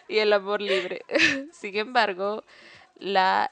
[0.09, 1.03] y el amor libre.
[1.53, 2.43] Sin embargo,
[2.97, 3.51] la...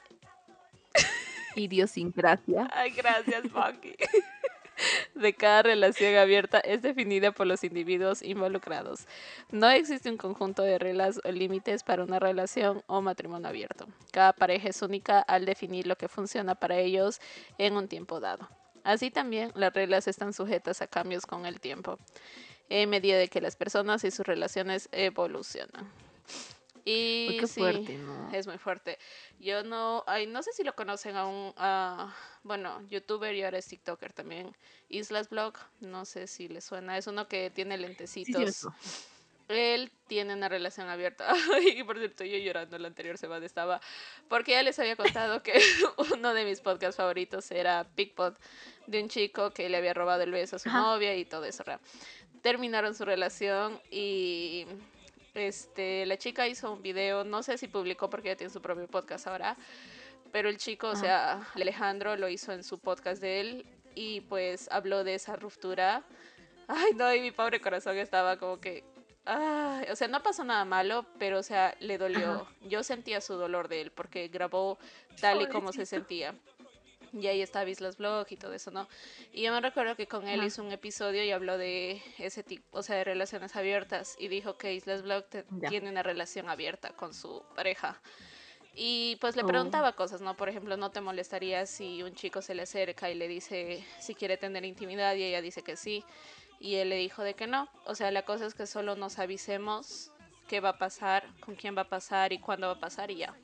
[1.59, 2.69] idiosincrasia.
[2.73, 3.95] Ay, gracias, Monkey.
[5.15, 9.07] De cada relación abierta es definida por los individuos involucrados.
[9.51, 13.87] No existe un conjunto de reglas o límites para una relación o matrimonio abierto.
[14.11, 17.19] Cada pareja es única al definir lo que funciona para ellos
[17.57, 18.47] en un tiempo dado.
[18.83, 21.99] Así también, las reglas están sujetas a cambios con el tiempo,
[22.69, 25.91] en medida de que las personas y sus relaciones evolucionan.
[26.89, 28.33] Y Uy, qué sí, fuerte, ¿no?
[28.33, 28.97] es muy fuerte.
[29.41, 33.67] Yo no, ay, no sé si lo conocen aún, ah, bueno, youtuber y ahora es
[33.67, 34.55] tiktoker también,
[34.87, 38.69] Islas Blog, no sé si le suena, es uno que tiene sí, lentecitos.
[39.49, 41.33] Él tiene una relación abierta.
[41.75, 43.81] y por cierto, yo llorando la anterior semana estaba.
[44.29, 45.53] Porque ya les había contado que
[46.13, 48.39] uno de mis podcasts favoritos era Pickpot,
[48.87, 50.79] de un chico que le había robado el beso a su Ajá.
[50.79, 51.65] novia y todo eso.
[52.41, 54.65] Terminaron su relación y
[55.39, 58.87] este la chica hizo un video, no sé si publicó porque ya tiene su propio
[58.87, 59.57] podcast ahora,
[60.31, 64.69] pero el chico, o sea, Alejandro lo hizo en su podcast de él y pues
[64.71, 66.03] habló de esa ruptura.
[66.67, 68.83] Ay, no, y mi pobre corazón estaba como que
[69.29, 72.47] Ay, o sea, no pasó nada malo, pero o sea, le dolió.
[72.61, 74.79] Yo sentía su dolor de él porque grabó
[75.19, 76.33] tal y como se sentía.
[77.21, 78.87] Y ahí está Vislas Blog y todo eso, ¿no?
[79.33, 82.65] Y yo me recuerdo que con él hizo un episodio y habló de ese tipo,
[82.77, 84.15] o sea, de relaciones abiertas.
[84.19, 85.25] Y dijo que Islas Blog
[85.69, 87.99] tiene una relación abierta con su pareja.
[88.79, 89.47] Y pues le Oh.
[89.47, 90.35] preguntaba cosas, ¿no?
[90.37, 94.13] Por ejemplo, ¿no te molestaría si un chico se le acerca y le dice si
[94.13, 96.03] quiere tener intimidad y ella dice que sí?
[96.59, 97.67] Y él le dijo de que no.
[97.85, 100.11] O sea, la cosa es que solo nos avisemos
[100.47, 103.17] qué va a pasar, con quién va a pasar y cuándo va a pasar y
[103.17, 103.35] ya.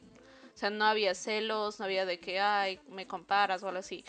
[0.53, 4.05] O sea, no había celos, no había de que, ay, me comparas o algo así.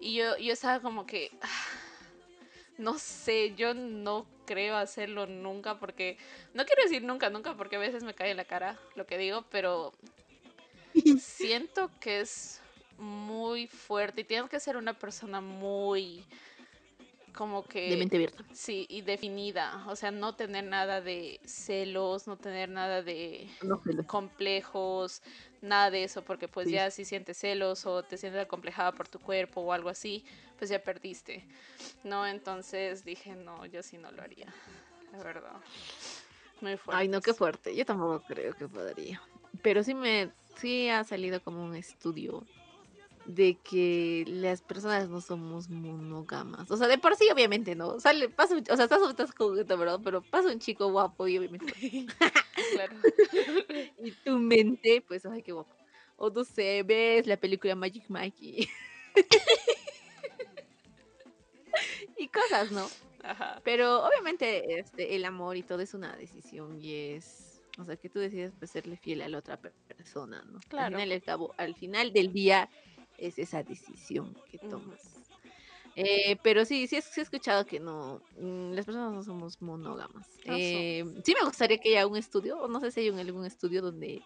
[0.00, 1.64] Y yo, yo estaba como que, ah,
[2.78, 6.18] no sé, yo no creo hacerlo nunca porque,
[6.54, 9.18] no quiero decir nunca, nunca, porque a veces me cae en la cara lo que
[9.18, 9.92] digo, pero
[11.18, 12.60] siento que es
[12.98, 16.24] muy fuerte y tienes que ser una persona muy
[17.36, 18.44] como que De mente abierta.
[18.52, 23.80] sí y definida o sea no tener nada de celos no tener nada de No
[24.06, 25.22] complejos
[25.60, 26.74] nada de eso porque pues Sí.
[26.74, 30.24] ya si sientes celos o te sientes acomplejada por tu cuerpo o algo así
[30.58, 31.44] pues ya perdiste
[32.02, 34.52] no entonces dije no yo sí no lo haría
[35.12, 35.52] la verdad.
[36.60, 37.00] Muy fuerte.
[37.02, 37.76] Ay, no, qué fuerte.
[37.76, 39.20] Yo tampoco creo que podría.
[39.62, 42.46] Pero sí me, sí ha salido como un estudio
[43.26, 46.70] de que las personas no somos monógamas.
[46.70, 47.98] O sea, de por sí, obviamente, ¿no?
[48.00, 50.00] Sale, pasa un- o sea, estás, estás juguete, ¿verdad?
[50.04, 51.72] Pero pasa un chico guapo y obviamente.
[52.72, 52.96] claro.
[54.04, 55.74] y tu mente, pues, ay, qué guapo.
[56.16, 58.68] O no sé, ves la película Magic Mike y.
[62.16, 62.86] y cosas, ¿no?
[63.22, 63.60] Ajá.
[63.64, 68.08] Pero obviamente este, el amor y todo es una decisión y es, o sea, que
[68.08, 70.60] tú decides pues, serle fiel a la otra per- persona, ¿no?
[70.68, 70.96] Claro.
[70.96, 72.68] Al final, y al cabo, al final del día
[73.18, 75.00] es esa decisión que tomas.
[75.98, 80.28] Eh, pero sí, sí, he- escuchado que no, mm, las personas no somos monógamas.
[80.44, 80.60] No somos.
[80.60, 83.80] Eh, sí me gustaría que haya un estudio, o no sé si hay algún estudio
[83.80, 84.22] donde,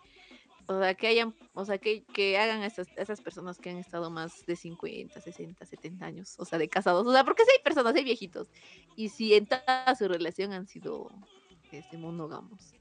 [0.66, 3.70] o sea, que hayan, o sea, que, que hagan a esas, a esas personas que
[3.70, 7.44] han estado más de 50, 60, 70 años, o sea, de casados, o sea, porque
[7.44, 8.48] sí hay personas, hay viejitos,
[8.96, 11.08] y si en toda su relación han sido
[11.70, 12.72] este, monógamos.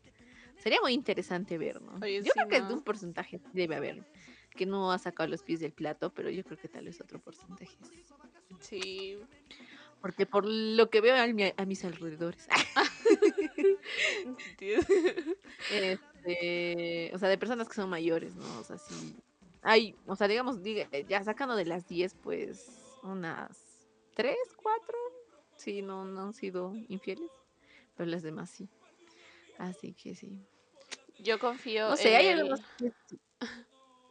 [0.63, 1.93] Sería muy interesante ver, ¿no?
[2.01, 2.73] Oye, yo sí, creo que ¿no?
[2.73, 4.03] un porcentaje debe haber
[4.55, 7.19] que no ha sacado los pies del plato, pero yo creo que tal vez otro
[7.19, 7.75] porcentaje.
[8.59, 9.17] sí.
[10.01, 12.47] Porque por lo que veo a, mi- a mis alrededores,
[15.69, 18.59] este, o sea, de personas que son mayores, ¿no?
[18.59, 19.15] O sea, sí.
[19.61, 22.65] Hay, o sea, digamos, diga- ya sacando de las 10, pues
[23.03, 23.57] unas
[24.15, 24.97] 3, 4,
[25.57, 27.29] sí, no, no han sido infieles,
[27.97, 28.69] pero las demás sí.
[29.57, 30.39] Así que sí.
[31.19, 32.61] Yo confío No sé, en hay el- algunos...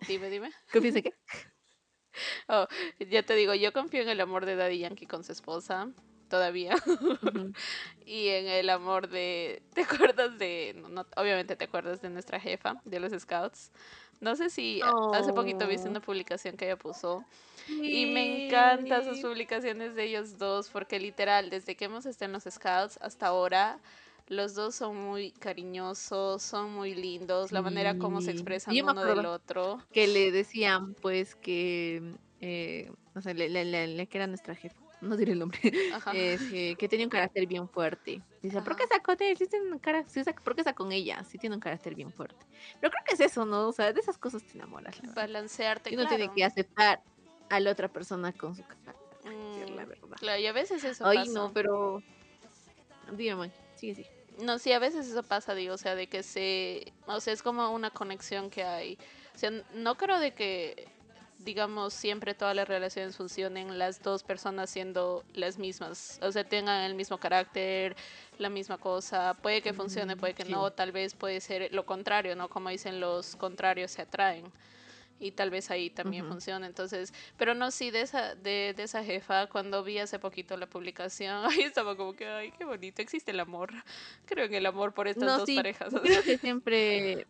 [0.08, 0.50] Dime, dime.
[0.72, 1.12] ¿Qué piensas que?
[3.10, 5.88] Ya te digo, yo confío en el amor de Daddy Yankee con su esposa,
[6.28, 6.74] todavía.
[6.86, 7.52] Ujú.
[8.06, 9.62] Y en el amor de...
[9.74, 10.74] ¿Te acuerdas de...
[10.78, 13.70] no, no, obviamente te acuerdas de nuestra jefa, de los Scouts.
[14.20, 15.90] No sé si a- hace poquito viste Oh.
[15.90, 17.22] una publicación que ella puso.
[17.68, 22.32] Y me encantan sus publicaciones de ellos dos, porque literal, desde que hemos estado en
[22.32, 23.78] los Scouts hasta ahora,
[24.28, 28.38] los dos son muy cariñosos, son muy lindos, la manera como se Sí.
[28.38, 29.82] expresan uno del otro.
[29.92, 32.02] que le decían pues que
[32.40, 35.60] eh, o sea le, le- le- que era nuestra jefa no diré el nombre
[35.92, 36.12] Ajá.
[36.14, 39.36] este, que tenía un carácter bien fuerte dice ¿por qué sacó de él?
[39.38, 41.24] Si tiene un cara- si ¿por qué sacó con ella?
[41.24, 42.46] si tiene un carácter bien fuerte
[42.80, 43.68] pero creo que es eso ¿no?
[43.68, 45.12] o sea de esas cosas te enamoras la.
[45.12, 46.16] Balancearte, y uno claro.
[46.16, 47.00] tiene que aceptar
[47.48, 51.04] a la otra persona con su carácter la Mm, verdad Claro, y a veces eso
[51.06, 51.32] ay pasa.
[51.32, 52.02] no pero
[53.12, 54.06] dígame sigue sí
[54.38, 57.42] No, sí, a veces eso pasa, digo, o sea, de que se, o sea, es
[57.42, 58.98] como una conexión que hay.
[59.34, 60.86] O sea, no creo de que,
[61.40, 66.84] digamos, siempre todas las relaciones funcionen las dos personas siendo las mismas, o sea, tengan
[66.84, 67.96] el mismo carácter,
[68.38, 69.34] la misma cosa.
[69.34, 72.48] Puede que funcione, Mm, puede que no, tal vez puede ser lo contrario, ¿no?
[72.48, 74.52] Como dicen, los contrarios se atraen.
[75.18, 76.26] Y tal vez ahí también Ujú.
[76.26, 76.66] funcione.
[76.66, 80.68] Entonces, pero no, sí, de esa, de, de esa jefa, cuando vi hace poquito la
[80.68, 83.70] publicación, ahí estaba como que, ay, qué bonito, existe el amor.
[84.26, 85.92] Creo en el amor por estas no dos sí parejas.
[86.00, 87.28] creo que siempre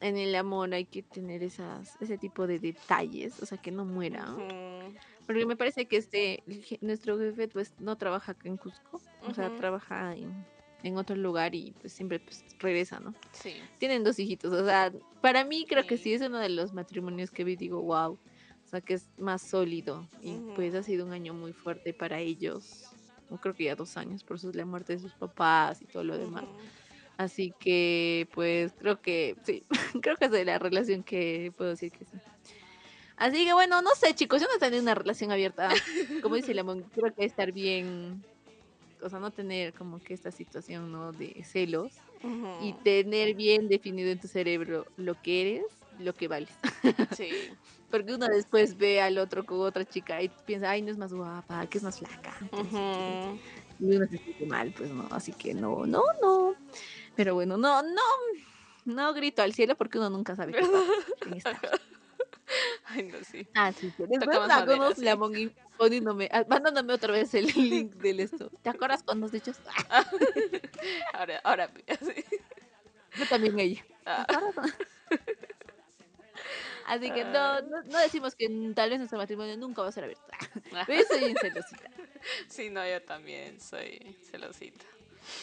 [0.00, 3.84] en el amor hay que tener esas ese tipo de detalles o sea que no
[3.86, 6.44] mueran Ujú, Porque me parece que este
[6.82, 10.48] nuestro jefe pues no trabaja en Cusco, o sea, trabaja en,
[10.82, 13.14] en otro lugar y pues siempre pues regresa, ¿no?
[13.32, 13.56] Sí.
[13.78, 16.12] Tienen dos hijitos, o sea, para mí creo que Sí.
[16.14, 20.08] es uno de los matrimonios que vi digo, wow, o sea, que es más sólido
[20.22, 22.84] y pues ha sido un año muy fuerte para ellos.
[23.40, 26.18] Creo que ya dos años por su- la muerte de sus papás y todo lo
[26.18, 26.44] demás.
[27.16, 29.62] Así que, pues, creo que sí,
[30.02, 32.16] creo que es de la relación que puedo decir que sí.
[33.16, 35.68] Así que, bueno, no sé, chicos, yo no tenido una relación abierta.
[36.22, 38.24] Como dice Lemon, creo que estar bien,
[39.02, 41.12] o sea, no tener como que esta situación, ¿no?
[41.12, 41.94] De celos
[42.62, 45.64] y tener bien definido en tu cerebro lo que eres,
[45.98, 46.50] lo que vales.
[47.18, 47.32] Sí.
[47.90, 51.12] Porque uno después ve al otro con otra chica y piensa, ay, no es más
[51.12, 52.32] guapa, que es más flaca.
[52.38, 53.28] que no sé qué".
[53.28, 53.40] Ujú.
[53.80, 56.54] Y uno se siente mal, pues no, así que no, no, no.
[57.16, 58.02] Pero bueno, no, no,
[58.84, 60.70] no grito al cielo porque uno nunca sabe qué pasa
[61.26, 61.60] en esta.
[62.86, 63.46] Ay, no, sí.
[63.54, 64.04] Ah, sí, sí.
[64.08, 65.50] Después madera, sí.
[65.76, 68.50] poniéndome, ah, mandándome otra vez el link del esto.
[68.62, 69.70] ¿Te acuerdas cuando has dicho esto?
[69.90, 70.04] Ah,
[71.12, 72.24] Ahora, ahora, sí.
[73.16, 73.84] yo también ella.
[73.84, 74.26] ¿Te Ah.
[76.86, 80.04] Así que no, no, no decimos que tal vez nuestro matrimonio nunca va a ser
[80.04, 80.24] abierto.
[80.86, 81.90] Pero yo soy celosita.
[82.48, 84.84] Sí, no, yo también soy celosita.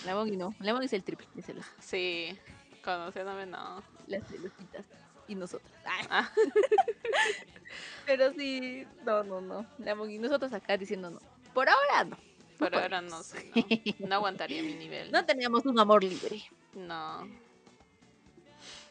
[0.06, 0.54] La mongi no.
[0.60, 1.65] La es el triple de celos.
[1.80, 2.38] Sí,
[2.84, 3.82] conociéndome no.
[4.08, 4.86] Las celositas.
[5.28, 5.72] Y nosotras.
[6.10, 6.30] Ah.
[8.06, 9.66] Pero sí, no, no, no.
[9.96, 11.19] Mongi, nosotros acá diciendo no.
[11.54, 12.17] Por ahora no.
[12.58, 13.52] Por ahora no sé,
[14.00, 14.08] no.
[14.08, 15.12] No aguantaría mi nivel.
[15.12, 16.42] No teníamos un amor libre.
[16.73, 17.28] No.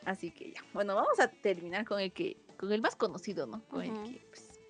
[0.04, 0.60] Así que ya.
[0.72, 3.62] Bueno, vamos a terminar con el que, con el más conocido, ¿no?
[3.64, 4.60] Con el que, pues,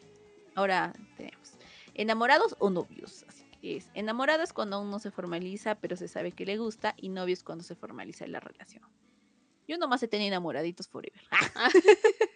[0.55, 1.53] ahora tenemos.
[1.95, 3.25] ¿Enamorados o novios?
[3.29, 6.95] Así es enamorado es cuando aún no se formaliza, pero se sabe que le gusta,
[6.97, 8.83] y novio es cuando se formaliza la relación.
[9.67, 11.21] Yo nomás he tenido enamoraditos forever.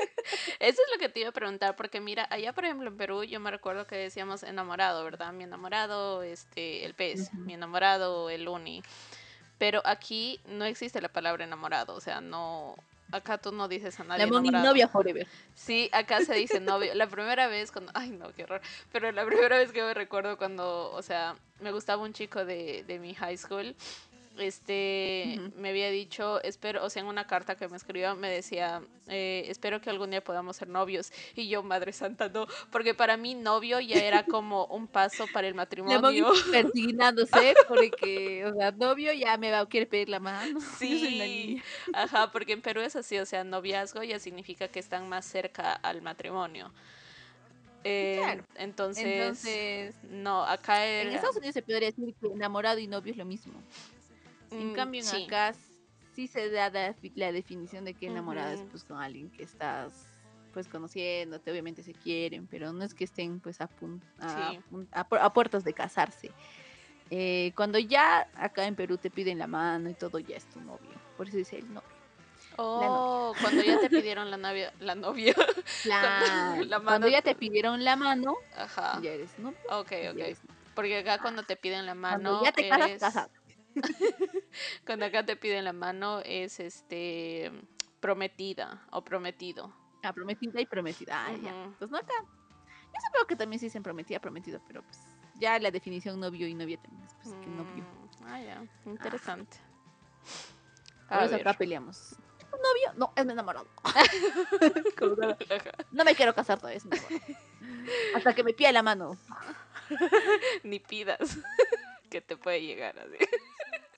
[0.61, 3.25] Eso es lo que te iba a preguntar, porque mira, allá por ejemplo en Perú
[3.25, 5.33] yo me recuerdo que decíamos enamorado, ¿verdad?
[5.33, 8.83] Mi enamorado, este, el pez, mi enamorado, el uni.
[9.59, 12.77] Pero aquí no existe la palabra enamorado, o sea, no,
[13.13, 14.27] acá tú no dices a nadie.
[14.27, 15.27] La novia forever.
[15.55, 16.95] Sí, acá se dice novio.
[16.95, 17.93] La primera vez cuando.
[17.95, 18.61] Ay, no, qué horror.
[18.93, 22.85] Pero la primera vez que me recuerdo cuando, o sea, me gustaba un chico de,
[22.85, 23.75] de mi high school
[24.39, 28.83] este, me había dicho, espero, o sea, en una carta que me escribió, me decía,
[29.09, 31.13] eh, espero que algún día podamos ser novios.
[31.35, 35.49] Y yo, Madre Santa, no, porque para mí novio ya era como un paso para
[35.49, 36.33] el matrimonio.
[36.51, 40.61] persignándose, porque, o sea, novio ya me va a querer pedir la mano.
[40.81, 41.61] Sí,
[41.93, 45.73] ajá, porque en Perú es así, o sea, noviazgo ya significa que están más cerca
[45.73, 46.73] al matrimonio.
[47.85, 53.19] Eh, entonces, no, acá En Estados Unidos se podría decir que enamorado y novio es
[53.19, 53.55] lo mismo.
[54.51, 55.55] En mm, cambio, en acá
[56.15, 60.07] sí se da la, definición de que enamorada es pues con alguien que estás
[60.53, 63.69] pues conociéndote, obviamente se quieren, pero no es que estén pues a,
[64.91, 66.33] a, puertas de casarse.
[67.11, 70.61] Eh, cuando ya acá en Perú te piden la mano y todo, ya es tu
[70.61, 70.91] novio.
[71.17, 72.01] Por eso dice el novio.
[72.57, 75.35] Oh, cuando ya te pidieron la novia, la novia.
[76.85, 78.37] Cuando ya te pidieron la mano,
[79.03, 79.59] ya eres novio.
[79.71, 80.37] Ok, ok.
[80.75, 82.23] Porque acá cuando te piden la mano.
[82.23, 83.31] Cuando ya te casas,
[84.87, 87.51] Cuando acá te piden la mano es este
[88.01, 89.73] prometida o prometido.
[90.03, 91.27] Ah, prometida y prometida.
[91.27, 91.75] Ah, ya.
[91.79, 92.15] Pues no acá.
[92.21, 94.99] Yo supongo que también se dicen prometida, prometido, pero pues
[95.37, 97.85] ya la definición novio y novia también es pues, que novio.
[97.85, 98.63] Mm, ah, ya.
[98.87, 99.57] Interesante.
[101.09, 101.41] A ver.
[101.41, 102.17] acá peleamos.
[102.51, 102.93] ¿Novio?
[102.97, 103.67] No, es mi enamorado.
[105.93, 106.99] no me quiero casar todavía, es mi
[108.15, 109.17] Hasta que me pida la mano.
[110.63, 111.39] Ni pidas
[112.11, 113.17] que te puede llegar así.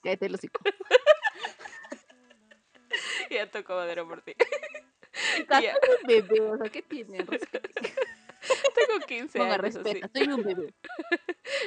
[0.02, 0.60] Cállate el hocico.
[3.30, 4.34] ya tocó madera por ti.
[5.62, 5.74] ya.
[6.00, 7.26] un bebé, o sea, ¿qué tienes?
[8.74, 9.62] Tengo 15 Ponga años.
[9.62, 10.74] Respeta, soy un bebé.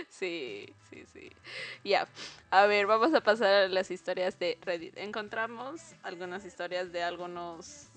[0.09, 1.31] Sí, sí, sí.
[1.83, 2.07] Ya.
[2.49, 4.97] A ver, vamos a pasar a las historias de Reddit.
[4.97, 7.88] Encontramos algunas historias de algunos.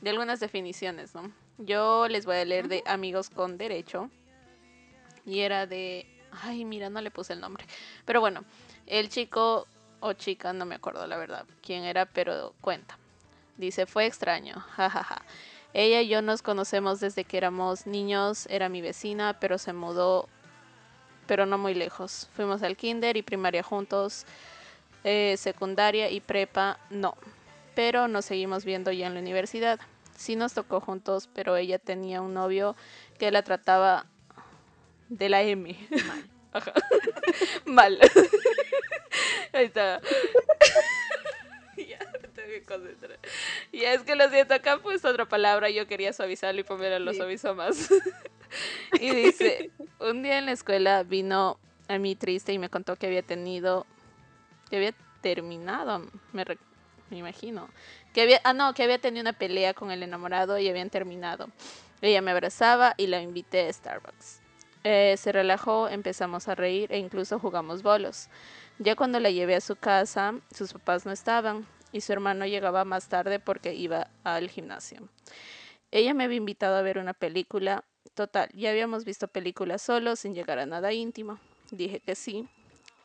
[0.00, 1.30] de algunas definiciones, ¿no?
[1.58, 4.10] Yo les voy a leer de amigos con derecho.
[5.26, 6.06] Y era de.
[6.30, 7.66] Ay, mira, no le puse el nombre.
[8.06, 8.44] Pero bueno,
[8.86, 9.66] el chico
[10.04, 12.98] o chica, no me acuerdo la verdad quién era, pero cuenta.
[13.56, 15.22] Dice, fue extraño, jajaja.
[15.72, 20.28] Ella y yo nos conocemos desde que éramos niños, era mi vecina, pero se mudó,
[21.26, 22.28] pero no muy lejos.
[22.34, 24.26] Fuimos al kinder y primaria juntos,
[25.04, 27.16] eh, secundaria y prepa no,
[27.74, 29.80] pero nos seguimos viendo ya en la universidad.
[30.14, 32.76] Sí nos tocó juntos, pero ella tenía un novio
[33.18, 34.04] que la trataba
[35.08, 35.74] de la M.
[36.06, 36.30] Mal.
[37.64, 37.98] Mal.
[39.52, 40.00] Ahí está.
[41.76, 41.98] ya,
[42.34, 43.18] tengo que concentrar.
[43.72, 47.14] Ya es que lo siento, acá pues otra palabra, yo quería suavizarlo y ponerlo lo
[47.14, 47.90] suavizo más.
[49.00, 51.58] y dice, un día en la escuela vino
[51.88, 53.86] a mí triste y me contó que había tenido,
[54.70, 56.44] que había terminado, me,
[57.10, 57.68] me imagino,
[58.12, 61.48] que había, ah no, que había tenido una pelea con el enamorado y habían terminado.
[62.00, 64.40] Ella me abrazaba y la invité a Starbucks.
[64.84, 68.28] Eh, se relajó, empezamos a reír e incluso jugamos bolos.
[68.78, 72.84] Ya cuando la llevé a su casa, sus papás no estaban y su hermano llegaba
[72.84, 75.08] más tarde porque iba al gimnasio.
[75.92, 77.84] Ella me había invitado a ver una película.
[78.14, 81.38] Total, ya habíamos visto películas solos sin llegar a nada íntimo.
[81.70, 82.48] Dije que sí.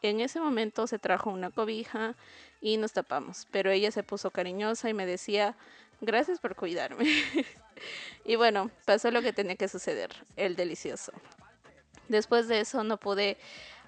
[0.01, 2.15] En ese momento se trajo una cobija
[2.61, 5.55] y nos tapamos, pero ella se puso cariñosa y me decía,
[6.01, 7.05] gracias por cuidarme.
[8.25, 11.11] y bueno, pasó lo que tenía que suceder, el delicioso.
[12.07, 13.37] Después de eso no pude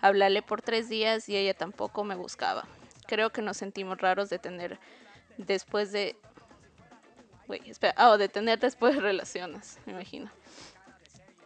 [0.02, 2.66] hablarle por tres días y ella tampoco me buscaba.
[3.08, 4.80] Creo que nos sentimos raros de tener
[5.38, 6.16] después de...
[7.66, 10.30] espera, oh, de tener después relaciones, me imagino.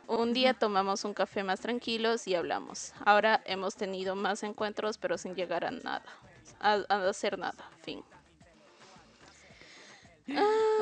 [0.08, 2.93] Un día tomamos un café más tranquilos y hablamos.
[3.06, 6.06] Ahora hemos tenido más encuentros, pero sin llegar a nada.
[6.60, 6.74] A,
[7.10, 7.72] hacer nada.
[7.82, 8.03] Fin.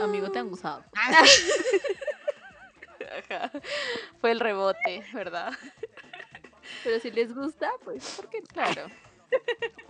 [0.01, 0.83] Amigo, te han gustado.
[4.19, 5.53] Fue el rebote, ¿verdad?
[6.83, 8.41] Pero si les gusta, pues, ¿por qué?
[8.41, 8.87] Claro.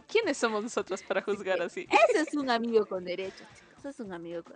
[0.08, 1.88] ¿Quiénes somos nosotros para juzgar así?
[2.10, 3.80] Ese es un amigo con derechos, chicos.
[3.80, 4.56] Ese es un amigo con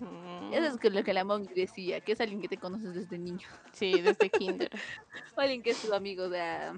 [0.00, 0.52] mm.
[0.52, 3.46] Eso es lo que la Mongi decía, que es alguien que te conoces desde niño.
[3.72, 4.70] Sí, desde kinder.
[5.36, 6.72] o alguien que es tu amigo de,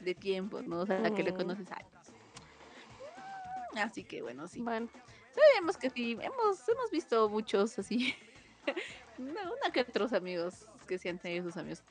[0.00, 0.80] de tiempo, ¿no?
[0.80, 1.36] O sea, que le mm.
[1.36, 1.90] conoces años.
[3.76, 4.60] Así que bueno, sí.
[4.60, 4.88] Bueno.
[5.34, 8.14] Sabemos que sí, hemos, hemos visto muchos así.
[9.18, 11.82] una que otros amigos que se han tenido sus amigos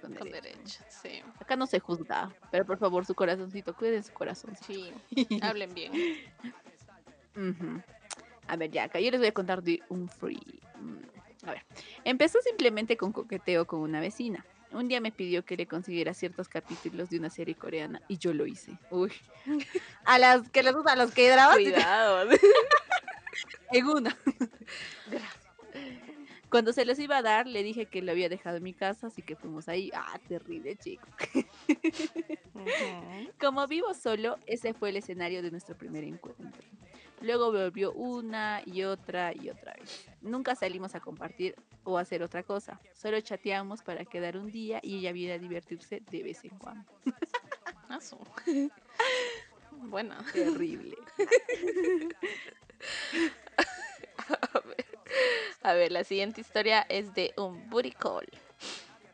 [0.00, 0.54] con, Con derecho.
[0.56, 1.22] derecho, sí.
[1.40, 4.54] Acá no se juzga, pero por favor, su corazoncito, cuiden su corazón.
[4.66, 4.92] Sí,
[5.42, 5.92] hablen bien.
[8.48, 10.60] A ver, ya, acá yo les voy a contar de un free.
[10.80, 11.62] Mm, A ver,
[12.04, 14.44] empezó simplemente con coqueteo con una vecina.
[14.72, 18.32] Un día me pidió que le consiguiera ciertos capítulos de una serie coreana y yo
[18.34, 18.76] lo hice.
[18.90, 19.12] Uy.
[20.04, 22.28] A las que les gustan los que dramas Cuidado.
[23.72, 24.16] en una.
[26.50, 29.08] Cuando se los iba a dar, le dije que lo había dejado en mi casa,
[29.08, 29.90] así que fuimos ahí.
[29.94, 31.08] Ah, terrible, chico.
[33.40, 36.62] Como vivo solo, ese fue el escenario de nuestro primer encuentro.
[37.20, 40.06] Luego volvió una y otra y otra vez.
[40.20, 42.80] Nunca salimos a compartir o a hacer otra cosa.
[42.94, 46.84] Solo chateamos para quedar un día y ella viene a divertirse de vez en cuando.
[47.88, 48.00] Ah.
[49.70, 50.16] Bueno.
[50.32, 50.96] Terrible.
[54.26, 54.85] A ver.
[55.62, 58.26] A ver, la siguiente historia es de un booty call.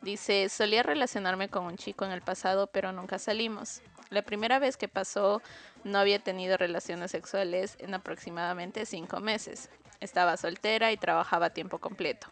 [0.01, 3.81] Dice, solía relacionarme con un chico en el pasado, pero nunca salimos.
[4.09, 5.41] La primera vez que pasó,
[5.83, 9.69] no había tenido relaciones sexuales en aproximadamente cinco meses.
[9.99, 12.27] Estaba soltera y trabajaba a tiempo completo.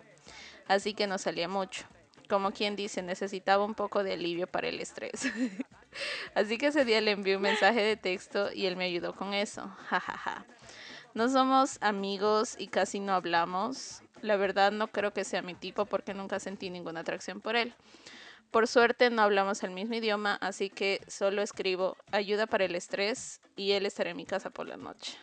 [0.68, 1.86] Así que no salía mucho.
[2.30, 5.24] Como quien dice, necesitaba un poco de alivio para el estrés.
[6.36, 9.34] Así que ese día le envié un mensaje de texto y él me ayudó con
[9.34, 9.68] eso.
[9.90, 10.46] Ja, ja, ja.
[11.14, 14.02] No somos amigos y casi no hablamos.
[14.22, 17.74] La verdad no creo que sea mi tipo porque nunca sentí ninguna atracción por él.
[18.50, 23.42] Por suerte no hablamos el mismo idioma, así que solo escribo ayuda para el estrés
[23.56, 25.18] y él estará en mi casa por la noche.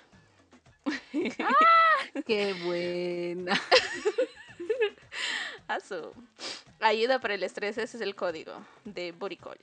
[2.27, 3.61] Qué buena.
[5.69, 6.13] Asu.
[6.81, 8.53] Ayuda para el estrés, ese es el código
[8.85, 9.59] de Buricol.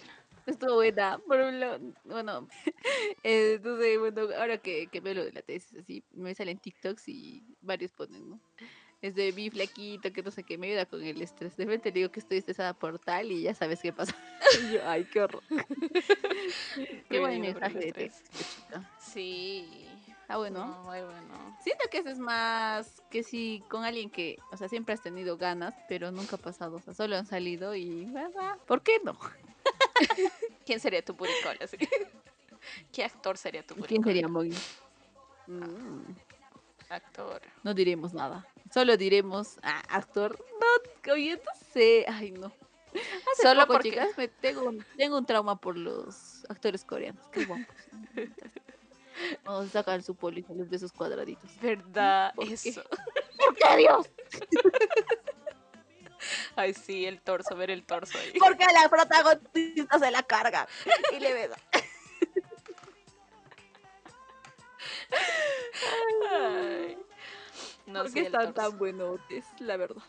[0.45, 1.19] Estuvo buena.
[1.27, 2.47] Por un lado, bueno,
[3.23, 7.07] eh, entonces, bueno, ahora que, que veo lo de la tesis, así, me salen TikToks
[7.07, 8.39] y varios ponen, ¿no?
[9.01, 11.55] Es de mi flaquito, que no sé qué, me ayuda con el estrés.
[11.57, 14.15] De repente le digo que estoy estresada por tal y ya sabes qué pasa.
[14.61, 15.43] Y yo, ay, qué horror.
[17.09, 18.89] qué buen mensaje de texto, chica.
[18.99, 19.87] Sí.
[20.27, 20.65] Ah, bueno.
[20.65, 21.57] No, muy bueno.
[21.61, 25.37] Siento que eso es más que si con alguien que, o sea, siempre has tenido
[25.37, 28.57] ganas, pero nunca ha pasado, o sea, solo han salido y, ¿verdad?
[28.65, 29.17] ¿Por qué no?
[30.65, 31.57] ¿Quién sería tu Buricol?
[32.91, 33.87] ¿Qué actor sería tu Buricol?
[33.87, 34.55] ¿Quién sería Moggy?
[35.47, 36.01] Mm,
[36.89, 37.41] Actor.
[37.63, 38.47] no diremos nada.
[38.73, 40.37] Solo diremos, ah, actor.
[40.59, 42.05] No, oye, no sé.
[42.07, 42.51] Ay, no.
[43.33, 47.25] Hace Solo poco, porque- chicas, me tengo, un- tengo un trauma por los actores coreanos.
[47.31, 47.67] Qué guapos.
[49.45, 51.49] Vamos a sacar su póliza, los besos cuadraditos.
[51.61, 52.33] ¿Verdad?
[52.35, 52.53] ¿Por qué?
[52.53, 52.83] Eso.
[53.37, 54.09] ¿Por qué, Dios?
[56.55, 58.33] Ay, sí, el torso, ver el torso ahí.
[58.39, 60.67] Porque la protagonista se la carga
[61.15, 61.57] y le besa.
[66.31, 66.97] Ay.
[67.85, 68.69] No ¿Por sé, qué el están torso.
[68.69, 69.45] tan buenotes?
[69.59, 70.01] La verdad.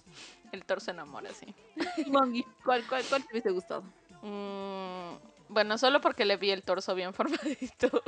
[0.53, 1.55] El torso enamora, sí.
[2.07, 3.83] Mongi, ¿cuál, cuál, cuál te hubiese gustado?
[4.23, 5.17] Mm,
[5.49, 8.03] bueno, solo porque le vi el torso bien formadito.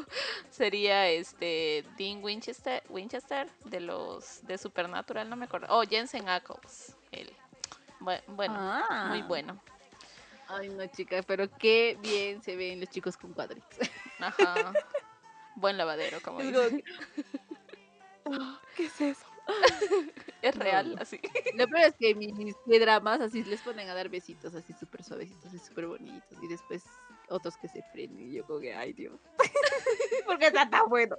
[0.50, 5.66] Sería este Dean Winchester, Winchester de los de Supernatural, no me acuerdo.
[5.70, 6.96] Oh, Jensen Ackles.
[7.12, 7.30] Él.
[8.01, 8.55] Bu- Bueno,
[9.09, 9.24] muy Ah.
[9.28, 9.61] bueno.
[10.49, 13.78] Ay, no, chica, pero qué bien se ven los chicos con cuadritos.
[14.18, 14.72] Ajá.
[15.57, 16.59] Buen lavadero, como Es dice.
[16.59, 16.84] como que-
[18.26, 19.26] Ah, ¿Qué es eso?
[20.42, 21.03] Es real, no.
[21.03, 21.20] así.
[21.55, 25.53] Lo peor es que mis dramas así les ponen a dar besitos así súper suavecitos
[25.53, 26.38] y súper bonitos.
[26.42, 26.84] Y después
[27.28, 29.18] otros que se prenden y yo como que, ay Dios.
[30.26, 31.16] ¿Por qué está tan bueno?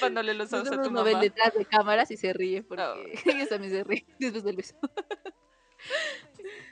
[0.00, 1.22] Tapándole los ojos a tu uno ven mamá.
[1.24, 2.94] detrás de cámaras y se ríe porque Oh.
[3.36, 4.74] ellos también se ríen después del beso.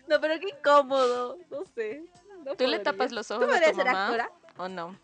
[0.09, 1.39] no, pero qué incómodo.
[1.51, 2.05] No sé.
[2.45, 4.31] no ¿Tú le tapas los ¿Tú ojos a tu mamá actora?
[4.59, 4.99] o no?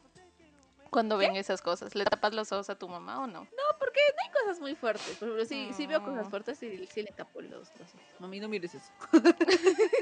[0.90, 3.42] Cuando ven esas cosas, ¿le tapas los ojos a tu mamá o no?
[3.44, 5.16] No, porque no hay cosas muy fuertes.
[5.18, 6.30] Por ejemplo, si, si veo cosas Mm.
[6.30, 7.92] fuertes, sí, sí le tapo los, ojos.
[8.18, 8.90] Mami, no mires eso.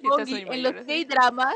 [0.00, 1.54] Y en los gay dramas,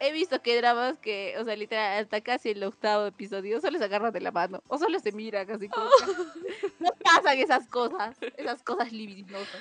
[0.00, 3.84] he visto que dramas que, o sea, literal, hasta casi el octavo episodio solo se
[3.84, 4.62] agarran de la mano.
[4.66, 5.86] O solo se miran así como.
[6.80, 8.16] No pasan esas cosas.
[8.36, 9.60] Esas cosas libidinosas.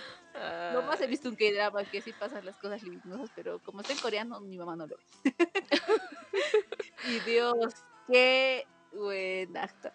[0.73, 1.09] Nomás he Ay.
[1.09, 4.39] visto un gay drama que sí pasan las cosas libidinosas, pero como está en coreano,
[4.39, 5.03] mi mamá no lo ve.
[7.09, 7.73] y Dios,
[8.07, 9.91] qué buen actor.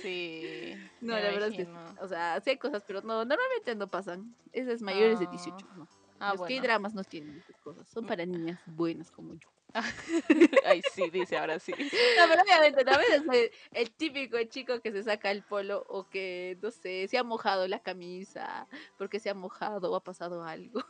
[0.00, 0.74] Sí.
[1.00, 1.68] No, la verdad es que,
[2.00, 4.34] o sea, sí hay cosas, pero no, normalmente no pasan.
[4.52, 5.88] Esas mayores de 18, no.
[6.22, 6.62] Ah, Los bueno.
[6.62, 7.88] K-dramas no tienen esas cosas.
[7.88, 9.48] Son para niñas buenas como yo.
[10.64, 11.72] Ay, sí, dice ahora sí.
[11.72, 16.56] No, pero obviamente también es el, típico chico que se saca el polo o que,
[16.62, 18.68] no sé, se ha mojado la camisa
[18.98, 20.84] porque se ha mojado o ha pasado algo.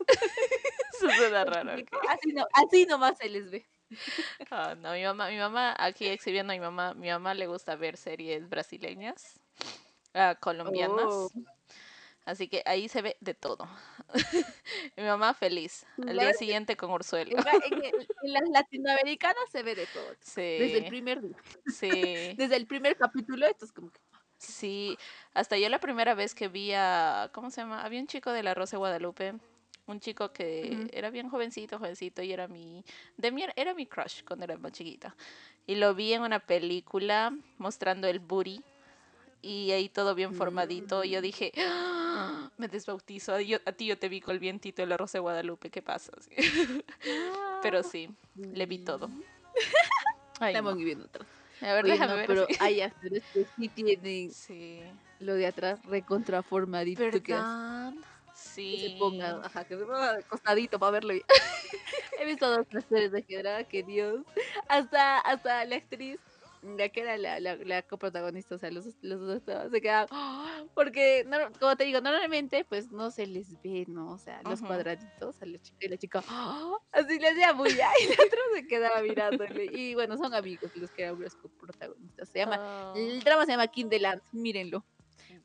[0.94, 1.72] Eso suena raro.
[2.08, 3.66] Así, no, así nomás se les ve.
[4.50, 7.76] Ah, no, mi mamá, mi mamá, aquí exhibiendo a mi mamá, mi mamá le gusta
[7.76, 9.38] ver series brasileñas,
[10.14, 11.04] ah, colombianas.
[11.06, 11.30] Oh.
[12.24, 13.68] Así que ahí se ve de todo.
[14.96, 15.84] Mi mamá feliz.
[16.06, 17.36] Al día siguiente con Orzuelo.
[17.36, 20.08] En, las latinoamericanas se ve de todo.
[20.34, 21.36] Desde el Sí, primer día.
[21.66, 21.90] sí,
[22.36, 24.00] Desde el primer capítulo, esto es como que.
[24.38, 24.96] sí.
[25.34, 27.82] Hasta yo la primera vez que vi a, ¿cómo se llama?
[27.84, 29.34] Había un chico de la Rosa de Guadalupe.
[29.86, 32.84] Un chico que era bien jovencito, jovencito, y era mi,
[33.16, 35.16] de mí, era mi crush cuando era más chiquita.
[35.66, 38.62] Y lo vi en una película mostrando el booty.
[39.40, 41.04] Y ahí todo bien formadito.
[41.04, 43.34] Y yo dije, "Ah, me desbautizo.
[43.34, 45.70] A, yo- a ti yo te vi con el vientito de la Rosa de Guadalupe.
[45.70, 46.12] ¿Qué pasa?
[46.28, 46.82] Sí.
[47.62, 49.08] Pero sí, le vi todo.
[50.40, 50.78] Ay, Estamos no.
[50.78, 51.24] viviendo otra.
[51.60, 52.26] A ver, Oye, déjame no, ver.
[52.26, 52.56] pero sí.
[52.60, 54.80] hay actores que sí tienen Sí.
[55.20, 57.00] lo de atrás recontraformadito.
[57.10, 57.92] Que ¿Verdad?
[57.94, 58.00] que
[58.34, 58.78] Sí.
[58.92, 61.14] se ponga, ajá, que se ponga de costadito para verlo.
[62.20, 64.24] He visto dos actores de Gedra, que Dios.
[64.68, 66.20] Hasta, hasta la actriz,
[66.62, 70.08] la que era la, la, la coprotagonista, o sea, los, los dos estaban- se quedaban.
[70.10, 70.64] ¡ah!
[70.74, 74.12] Porque, no, como te digo, normalmente, pues no se les ve, ¿no?
[74.12, 76.72] O sea, los cuadraditos a la chica y la chica, ¡ah!
[76.92, 79.64] así le hacía muy ya, y el otro se quedaba mirándole.
[79.72, 82.28] Y bueno, son amigos los que eran los coprotagonistas.
[82.28, 84.84] Se llama, Ah, el drama se llama Kinderland, mírenlo.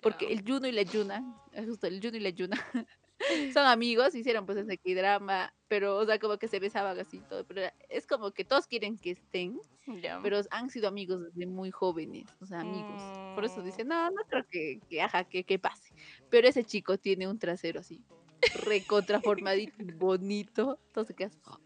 [0.02, 1.24] Porque el Juno y la Yuna,
[1.66, 2.58] justo el Juno y la Yuna,
[3.54, 7.46] son amigos, hicieron pues ese drama, pero, o sea, como que se besaban así todo,
[7.46, 9.60] pero es como que todos quieren que estén,
[10.22, 13.14] pero han sido amigos desde muy jóvenes, o sea, amigos.
[13.34, 13.64] Por eso Mm.
[13.64, 15.92] dicen, no, no creo que, que ajá, que, que pase.
[16.30, 18.06] Pero ese chico tiene un trasero así,
[18.54, 21.40] recontraformadito, y bonito, entonces quedas...
[21.48, 21.58] "Oh".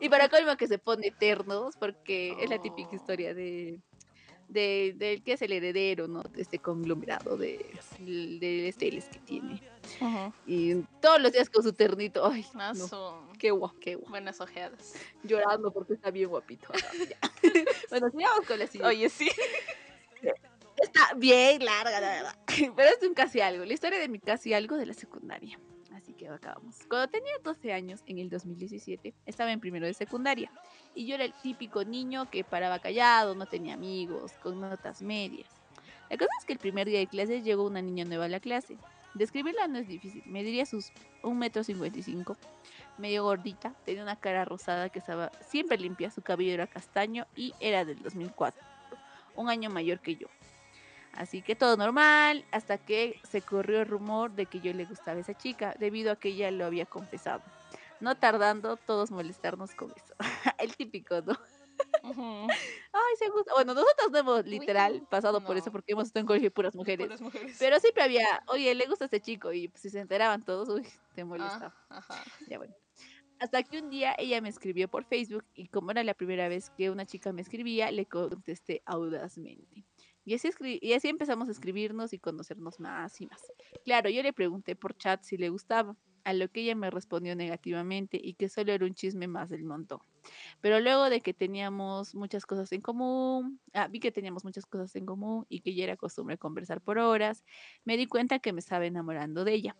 [0.00, 2.96] y para colmo que se pone eternos, porque es la típica Oh.
[2.96, 3.82] historia de
[4.50, 6.22] de, del que es el heredero, ¿no?
[6.22, 7.64] De este conglomerado de,
[7.98, 9.62] de esteles que tiene.
[10.00, 10.32] Ujú.
[10.46, 12.26] Y todos los días con su ternito.
[12.26, 14.10] Ay, Ah, no, qué guapo, qué guapo.
[14.10, 14.94] Buenas ojeadas.
[15.22, 16.68] Llorando porque está bien guapito.
[17.08, 17.18] Ya.
[17.90, 18.96] bueno, sigamos con la siguiente.
[18.96, 19.30] Oye, sí.
[20.76, 22.38] Está bien larga, la verdad.
[22.76, 23.64] Pero es de un casi algo.
[23.64, 25.58] La historia de mi casi algo de la secundaria.
[25.94, 26.76] Así que acabamos.
[26.88, 30.50] Cuando tenía 12 años, en el 2017, estaba en primero de secundaria.
[30.94, 35.48] Y yo era el típico niño que paraba callado, no tenía amigos, con notas medias.
[36.08, 38.40] La cosa es que el primer día de clases llegó una niña nueva a la
[38.40, 38.76] clase.
[39.14, 40.22] Describirla no es difícil.
[40.26, 42.36] Me diría sus 1,55 metro, 55,
[42.98, 47.54] medio gordita, tenía una cara rosada que estaba siempre limpia, su cabello era castaño y
[47.60, 48.62] era del 2004,
[49.36, 50.28] un año mayor que yo.
[51.12, 55.18] Así que todo normal, hasta que se corrió el rumor de que yo le gustaba
[55.18, 57.42] a esa chica, debido a que ella lo había confesado.
[58.00, 60.14] No tardando, todos molestarnos con eso.
[60.58, 61.36] el típico, ¿no?
[62.02, 63.52] Ay, se gusta.
[63.54, 66.74] Bueno, nosotros no hemos literal pasado por eso porque hemos estado en colegio de puras
[66.74, 67.06] mujeres.
[67.06, 67.56] Puras mujeres.
[67.58, 70.86] Pero siempre había, oye, le gusta este chico y pues, si se enteraban todos, uy,
[71.14, 71.74] te molestaba.
[71.88, 72.24] Ah, ajá.
[72.48, 72.74] Ya bueno.
[73.38, 76.68] Hasta que un día ella me escribió por Facebook y como era la primera vez
[76.70, 79.86] que una chica me escribía, le contesté audazmente.
[80.26, 83.40] Y así, y así empezamos a escribirnos y conocernos más y más.
[83.84, 87.34] Claro, yo le pregunté por chat si le gustaba, a lo que ella me respondió
[87.36, 90.00] negativamente y que solo era un chisme más del montón.
[90.60, 94.94] Pero luego de que teníamos muchas cosas en común, ah, vi que teníamos muchas cosas
[94.96, 97.44] en común y que ya era costumbre conversar por horas,
[97.84, 99.76] me di cuenta que me estaba enamorando de ella.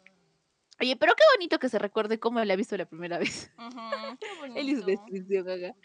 [0.80, 3.18] Oye, pero qué bonito que se recuerde cómo la ha visto la primera
[3.48, 3.50] vez.
[3.58, 4.86] Ujú, qué Él hizo bonito.
[4.86, 5.76] descripción acá.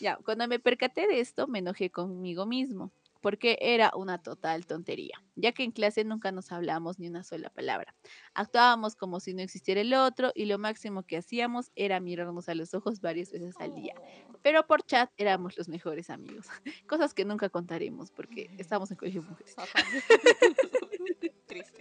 [0.00, 2.92] Ya, cuando me percaté de esto, me enojé conmigo mismo,
[3.22, 7.48] porque era una total tontería, ya que en clase nunca nos hablamos ni una sola
[7.48, 7.94] palabra.
[8.34, 12.54] Actuábamos como si no existiera el otro y lo máximo que hacíamos era mirarnos a
[12.54, 13.94] los ojos varias veces al día.
[13.96, 14.38] Oh.
[14.42, 16.48] Pero por chat éramos los mejores amigos,
[16.88, 19.54] cosas que nunca contaremos porque estamos en colegio de mujeres.
[21.46, 21.80] Triste.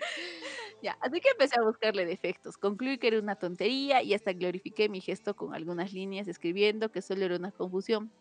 [0.82, 2.58] Ya, así que empecé a buscarle defectos.
[2.58, 7.02] Concluí que era una tontería y hasta glorifiqué mi gesto con algunas líneas escribiendo que
[7.02, 8.12] solo era una confusión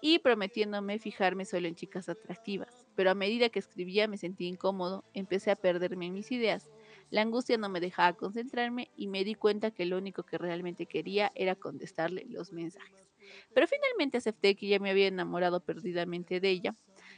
[0.00, 2.86] y prometiéndome fijarme solo en chicas atractivas.
[2.94, 6.70] Pero a medida que escribía me sentí incómodo, empecé a perderme en mis ideas.
[7.10, 10.86] La angustia no me dejaba concentrarme y me di cuenta que lo único que realmente
[10.86, 13.06] quería era contestarle los mensajes.
[13.54, 16.74] Pero finalmente acepté que ya me había enamorado perdidamente de ella.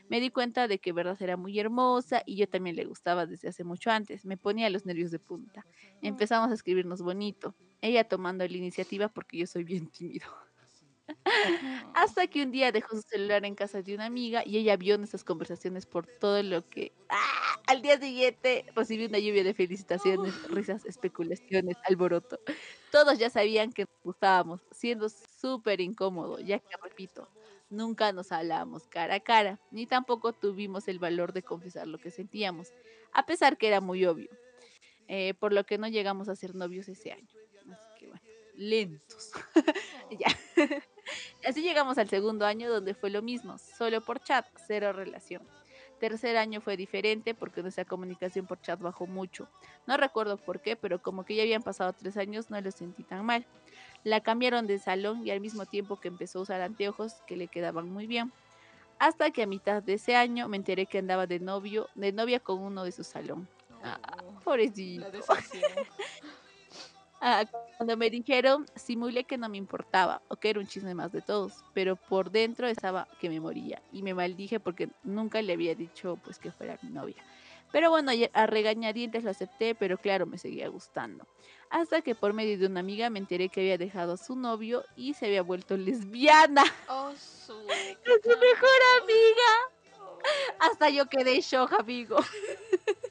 [0.09, 3.49] Me di cuenta de que verdad era muy hermosa y yo también le gustaba desde
[3.49, 4.25] hace mucho antes.
[4.25, 5.67] Me ponía los nervios de punta.
[6.01, 7.55] Empezamos a escribirnos bonito.
[7.81, 10.27] Ella tomando la iniciativa porque yo soy bien tímido.
[11.95, 14.99] Hasta que un día dejó su celular en casa de una amiga y ella vio
[14.99, 16.93] nuestras conversaciones por todo lo que...
[17.09, 17.61] ¡Ah!
[17.67, 22.41] Al día siguiente recibí una lluvia de felicitaciones, risas, especulaciones, alboroto.
[22.91, 27.29] Todos ya sabían que nos gustábamos, siendo súper incómodo, ya que, repito,
[27.69, 32.11] nunca nos hablábamos cara a cara, ni tampoco tuvimos el valor de confesar lo que
[32.11, 32.73] sentíamos,
[33.13, 34.31] a pesar que era muy obvio,
[35.09, 37.29] eh, por lo que no llegamos a ser novios ese año.
[37.71, 38.23] Así que bueno,
[38.55, 39.33] lentos.
[40.11, 40.29] ya.
[41.47, 45.43] Así llegamos al segundo año donde fue lo mismo, solo por chat, cero relación.
[46.01, 49.49] Tercer año fue diferente porque nuestra comunicación por chat bajó mucho.
[49.87, 53.03] No recuerdo por qué, pero como que ya habían pasado tres años no lo sentí
[53.03, 53.45] tan mal.
[54.05, 57.49] La cambiaron de salón y al mismo tiempo que empezó a usar anteojos que le
[57.49, 58.33] quedaban muy bien.
[59.01, 62.39] Hasta que a mitad de ese año me enteré que andaba de novio, de novia
[62.39, 63.49] con uno de su salón.
[63.83, 65.07] Ah, Oh, pobrecito.
[67.21, 67.45] Ah,
[67.77, 71.21] cuando me dijeron, simulé que no me importaba o que era un chisme más de
[71.21, 75.75] todos, pero por dentro estaba que me moría y me maldije porque nunca le había
[75.75, 77.17] dicho pues que fuera mi novia.
[77.73, 81.27] Pero bueno, a regañadientes lo acepté, pero claro, me seguía gustando.
[81.71, 84.85] Hasta que por medio de una amiga me enteré que había dejado a su novio
[84.97, 86.65] y se había vuelto lesbiana.
[86.89, 87.53] Oh, su...
[88.07, 89.79] Con su mejor amiga.
[90.61, 92.17] Hasta yo quedé en shock, amigo.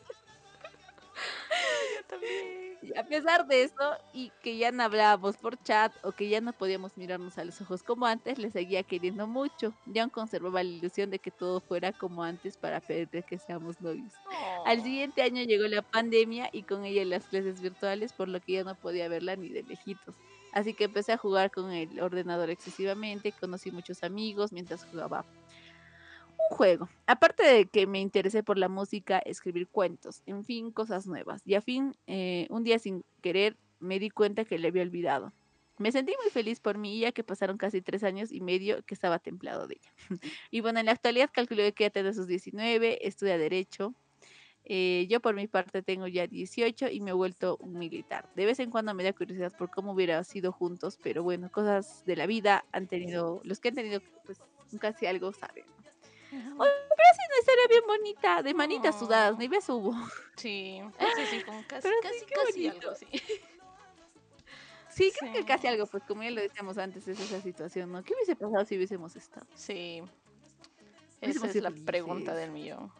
[2.07, 2.77] También.
[2.79, 3.75] Y a pesar de eso,
[4.11, 7.59] y que ya no hablábamos por chat o que ya no podíamos mirarnos a los
[7.59, 9.75] ojos como antes, le seguía queriendo mucho.
[9.85, 13.81] Ya aún conservaba la ilusión de que todo fuera como antes para pedirle que seamos
[13.81, 14.21] novios.
[14.63, 14.83] Al Oh.
[14.83, 18.63] siguiente año llegó la pandemia y con ella las clases virtuales, por lo que ya
[18.63, 20.17] no podía verla ni de lejitos.
[20.51, 25.25] Así que empecé a jugar con el ordenador excesivamente, conocí muchos amigos mientras jugaba
[26.49, 26.89] juego.
[27.05, 31.41] Aparte de que me interesé por la música, escribir cuentos, en fin, cosas nuevas.
[31.45, 35.33] Y a fin, eh, un día sin querer, me di cuenta que le había olvidado.
[35.77, 38.95] Me sentí muy feliz por mí, ya que pasaron casi tres años y medio que
[38.95, 39.93] estaba templado de ella.
[40.51, 43.93] y bueno, en la actualidad calculo que ya tiene sus 19, estudia Derecho.
[44.69, 48.29] Eh, yo por mi parte tengo ya 18 y me he vuelto un militar.
[48.35, 52.03] De vez en cuando me da curiosidad por cómo hubiera sido juntos, pero bueno, cosas
[52.05, 54.39] de la vida han tenido, los que han tenido, pues
[54.79, 55.63] casi algo saben.
[56.29, 56.41] Pero
[57.13, 59.93] sí, una historia bien bonita, de manitas sudadas, ni beso hubo.
[60.35, 60.81] Sí,
[61.15, 62.87] sí, sí, como casi, Pero sí, casi, qué casi bonito.
[62.87, 63.07] algo así.
[64.89, 65.67] Sí, creo que casi Sí.
[65.67, 68.03] algo, pues como ya lo decíamos antes, es esa situación, ¿no?
[68.03, 69.45] ¿Qué hubiese pasado si hubiésemos estado?
[69.55, 70.01] Sí.
[71.21, 72.91] Esa es la pregunta del millón.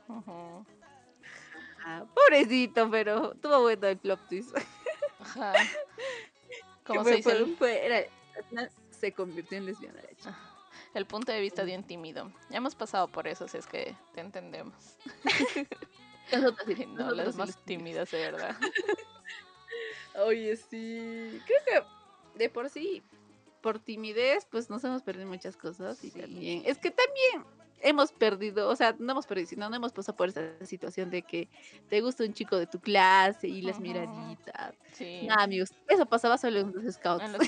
[1.86, 4.56] Ah, pobrecito, pero tuvo bueno el plot twist.
[5.20, 5.54] Ajá.
[6.86, 8.06] Fue- se dice, fue- fue- era-
[8.92, 10.47] se convirtió en lesbiana la chica.
[10.98, 12.32] El punto de vista de un tímido.
[12.50, 14.74] Ya hemos pasado por eso, si es que te entendemos.
[16.32, 18.56] Nosotros No, nosotros las sí más los- tímidas, de verdad.
[20.26, 21.40] Oye, sí.
[21.46, 21.60] Creo
[22.34, 23.04] que de por sí,
[23.62, 26.04] por timidez, pues nos hemos perdido muchas cosas.
[26.04, 27.46] Y también, es que también
[27.82, 31.22] hemos perdido, o sea, no hemos perdido, sino no hemos pasado por esa situación de
[31.22, 31.48] que
[31.90, 34.74] te gusta un chico de tu clase y las miraditas.
[34.94, 35.28] Sí.
[35.28, 37.24] Nah, amigos, eso pasaba solo en los scouts.
[37.24, 37.48] En los-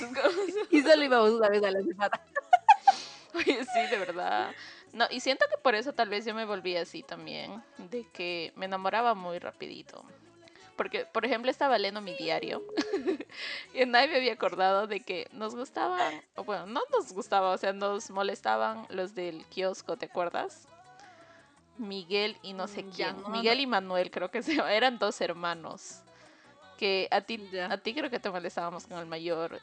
[0.70, 2.20] y solo íbamos una vez a la semana.
[3.34, 4.54] Oye, sí, de verdad.
[4.92, 8.52] No, y siento que por eso tal vez yo me volví así también, de que
[8.56, 10.04] me enamoraba muy rapidito.
[10.76, 12.62] Porque, por ejemplo, estaba leyendo mi diario
[13.74, 17.58] y nadie me había acordado de que nos gustaban, o bueno, no nos gustaba, o
[17.58, 20.66] sea, nos molestaban los del kiosco, ¿te acuerdas?
[21.76, 23.22] Miguel y no sé Mm, quién.
[23.22, 23.62] no, Miguel no.
[23.62, 26.00] y Manuel, creo que se eran dos hermanos.
[26.78, 27.70] Que a ti, Ya.
[27.70, 29.60] a ti creo que te molestábamos con el mayor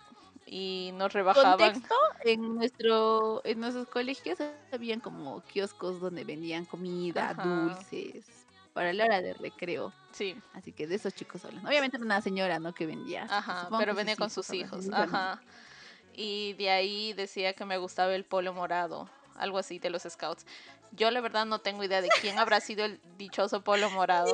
[0.47, 1.57] y nos rebajaban.
[1.57, 4.39] Contexto, en nuestro en nuestros colegios
[4.71, 7.43] habían como kioscos donde vendían comida, Ajá.
[7.43, 8.25] dulces,
[8.73, 9.93] para la hora de recreo.
[10.11, 10.35] Sí.
[10.53, 11.65] Así que de esos chicos hablan.
[11.65, 12.73] Obviamente era una señora, ¿no?
[12.73, 13.27] Que vendía.
[13.29, 14.87] Ajá, supongo pero venía con sus hijos.
[14.91, 15.41] Ajá.
[16.13, 20.45] Y de ahí decía que me gustaba el polo morado, algo así de los scouts.
[20.91, 24.33] Yo la verdad no tengo idea de quién habrá sido el dichoso polo morado.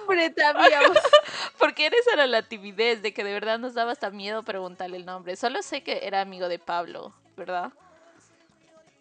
[0.00, 0.96] ¡Hombre, sabíamos!
[1.58, 5.04] Porque esa era la timidez de que de verdad nos daba hasta miedo preguntarle el
[5.04, 5.36] nombre.
[5.36, 7.72] Solo sé que era amigo de Pablo, ¿verdad?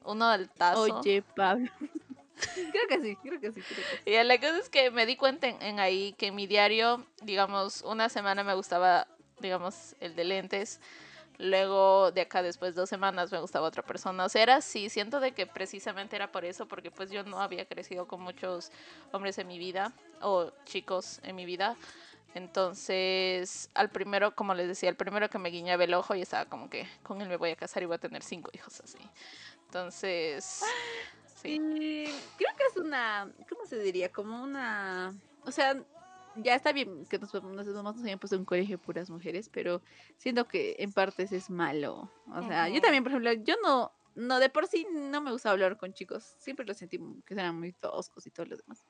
[0.03, 0.81] Uno del tazo.
[0.81, 1.69] Oye, Pablo.
[2.71, 4.09] creo que sí, creo que sí, creo que sí.
[4.11, 7.05] Y la cosa es que me di cuenta en, en ahí que en mi diario,
[7.21, 9.07] digamos, una semana me gustaba,
[9.39, 10.79] digamos, el de lentes.
[11.37, 14.25] Luego de acá después dos semanas me gustaba otra persona.
[14.25, 14.89] O sea, era así.
[14.89, 18.71] Siento de que precisamente era por eso, porque pues yo no había crecido con muchos
[19.11, 21.75] hombres en mi vida o chicos en mi vida.
[22.35, 26.45] Entonces, al primero, como les decía, el primero que me guiñaba el ojo y estaba
[26.45, 28.99] como que con él me voy a casar y voy a tener cinco hijos así.
[29.67, 30.61] Entonces,
[31.41, 31.53] sí.
[31.53, 32.05] Y
[32.37, 34.11] creo que es una, ¿cómo se diría?
[34.11, 35.13] Como una,
[35.45, 35.81] o sea,
[36.37, 39.49] ya está bien que nos, nos, nos hayan puesto en un colegio de puras mujeres,
[39.49, 39.81] pero
[40.17, 42.11] siento que en partes es malo.
[42.33, 45.51] O sea, yo también, por ejemplo, yo no, no, de por sí no me gusta
[45.51, 46.35] hablar con chicos.
[46.39, 48.85] Siempre los sentí que eran muy toscos y todo lo demás.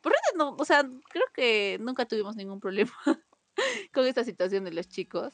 [0.00, 2.92] Por eso no, o sea, creo que nunca tuvimos ningún problema
[3.92, 5.32] con esta situación de los chicos.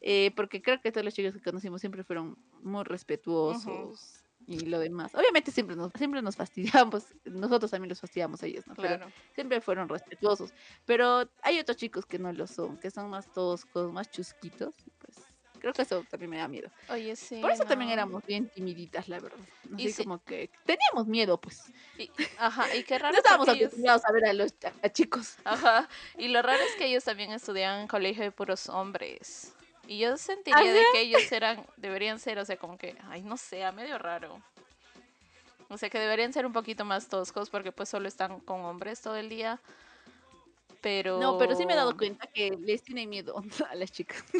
[0.00, 4.78] eh, porque creo que todos los chicos que conocimos siempre fueron muy respetuosos y lo
[4.78, 5.14] demás.
[5.14, 8.74] Obviamente siempre nos, siempre nos fastidiamos, nosotros también los fastidiamos a ellos, ¿no?
[8.74, 9.12] Pero Claro.
[9.34, 10.52] siempre fueron respetuosos.
[10.86, 14.74] Pero hay otros chicos que no lo son, que son más toscos, más chusquitos.
[14.98, 15.16] Pues
[15.60, 16.70] Creo que eso también me da miedo.
[16.88, 17.38] Oye, sí.
[17.42, 19.36] Por eso también éramos bien timiditas, la verdad.
[19.76, 20.04] Y Así sí.
[20.04, 21.64] como que teníamos miedo, pues.
[21.98, 24.88] Y- ajá, y qué raro No estábamos ellos- acostumbrados a ver a los a- a
[24.90, 25.36] chicos.
[25.44, 25.86] Ajá.
[26.16, 29.52] Y lo raro es que ellos también estudiaban en colegio de puros hombres.
[29.90, 33.36] Y yo sentiría de que ellos eran, deberían ser, o sea, como que, ay, no
[33.36, 34.40] sé, a medio raro.
[35.68, 39.00] O sea, que deberían ser un poquito más toscos porque pues solo están con hombres
[39.00, 39.60] todo el día.
[40.80, 41.18] Pero...
[41.18, 44.22] No, pero sí me he dado cuenta que les tiene miedo a las chicas.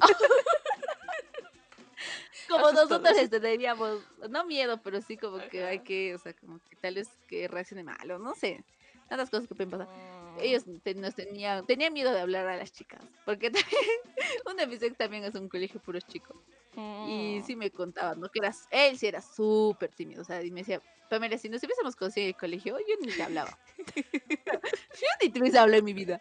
[2.49, 2.91] como Asustados.
[2.91, 6.77] nosotros les teníamos, no miedo, pero sí como que hay que, o sea, como que
[6.77, 8.63] tal vez que reaccione mal o no sé.
[9.09, 9.89] Tantas cosas que pueden pasar.
[9.89, 13.03] Mm, Ellos te- nos tenían, tenían miedo de hablar a las chicas.
[13.25, 14.01] Porque también,
[14.47, 14.67] uno de
[14.97, 16.37] también es un colegio puros chicos.
[16.77, 18.29] Y mm, sí me contaban, ¿no?
[18.29, 21.63] Que eras, él sí era súper tímido, o sea, y me decía, Pamela, si nos
[21.65, 23.59] hubiésemos conocido en el colegio, yo ni te hablaba.
[23.97, 26.21] yo ni te hubiese hablado en mi vida.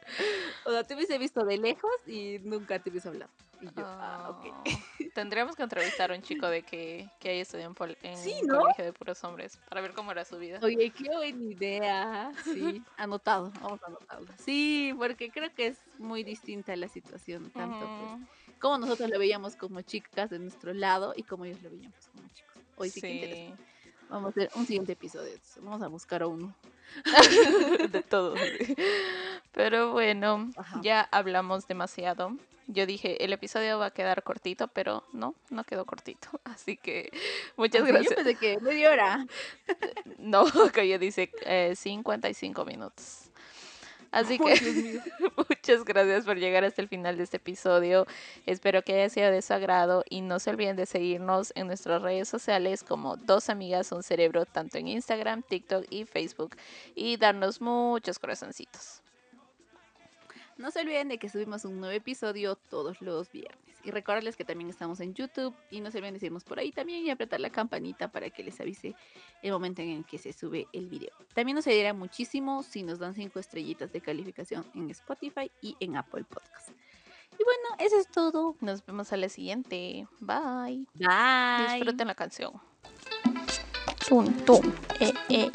[0.66, 3.32] O sea, te hubiese visto de lejos y nunca te hubiese hablado.
[3.62, 4.54] Y yo, ah, ok.
[4.56, 4.80] ah,
[5.14, 8.48] Tendríamos que entrevistar a un chico de que, que haya estudiado en, en Sí, un
[8.48, 8.60] ¿no?
[8.62, 10.60] colegio de puros hombres para ver cómo era su vida.
[10.64, 12.32] Oye, qué buena idea.
[12.44, 14.28] Sí, anotado, vamos a anotarlo.
[14.40, 19.56] Sí, porque creo que es muy distinta la situación, tanto pues, Como nosotros lo veíamos
[19.56, 22.64] como chicas de nuestro lado y como ellos lo veían pues, como chicos.
[22.76, 23.64] Hoy sí, que interesante.
[24.10, 25.34] Vamos a hacer un siguiente episodio.
[25.62, 26.56] Vamos a buscar a uno.
[27.92, 28.34] de todo.
[29.52, 30.82] Pero bueno, Ajá.
[30.82, 32.36] ya hablamos demasiado.
[32.72, 36.30] Yo dije, el episodio va a quedar cortito, pero no, no quedó cortito.
[36.44, 37.12] Así que
[37.58, 38.16] muchas Así, Yo gracias.
[38.16, 39.26] pensé que media hora.
[40.18, 43.29] No, que ya dice eh, 55 minutos.
[44.12, 44.44] Así que
[45.38, 48.08] muchas gracias por llegar hasta el final de este episodio.
[48.46, 52.02] Espero que haya sido de su agrado y no se olviden de seguirnos en nuestras
[52.02, 56.56] redes sociales como Dos Amigas Un Cerebro, tanto en Instagram, TikTok y Facebook.
[56.96, 59.02] Y darnos muchos corazoncitos.
[60.60, 63.58] No se olviden de que subimos un nuevo episodio todos los viernes.
[63.86, 65.56] Y recordarles que también estamos en YouTube.
[65.72, 68.44] Y no se olviden de seguirnos por ahí también y apretar la campanita para que
[68.44, 68.94] les avise
[69.42, 71.16] el momento en el que se sube el video.
[71.34, 75.96] También nos ayudaría muchísimo si nos dan 5 estrellitas de calificación en Spotify y en
[75.96, 76.72] Apple Podcast.
[77.40, 78.58] Y bueno, eso es todo.
[78.60, 80.08] Nos vemos a la siguiente.
[80.20, 80.86] Bye.
[80.96, 81.76] Bye.
[81.76, 82.52] Disfruten la canción.
[84.10, 85.52] Tum, tum, eh, eh.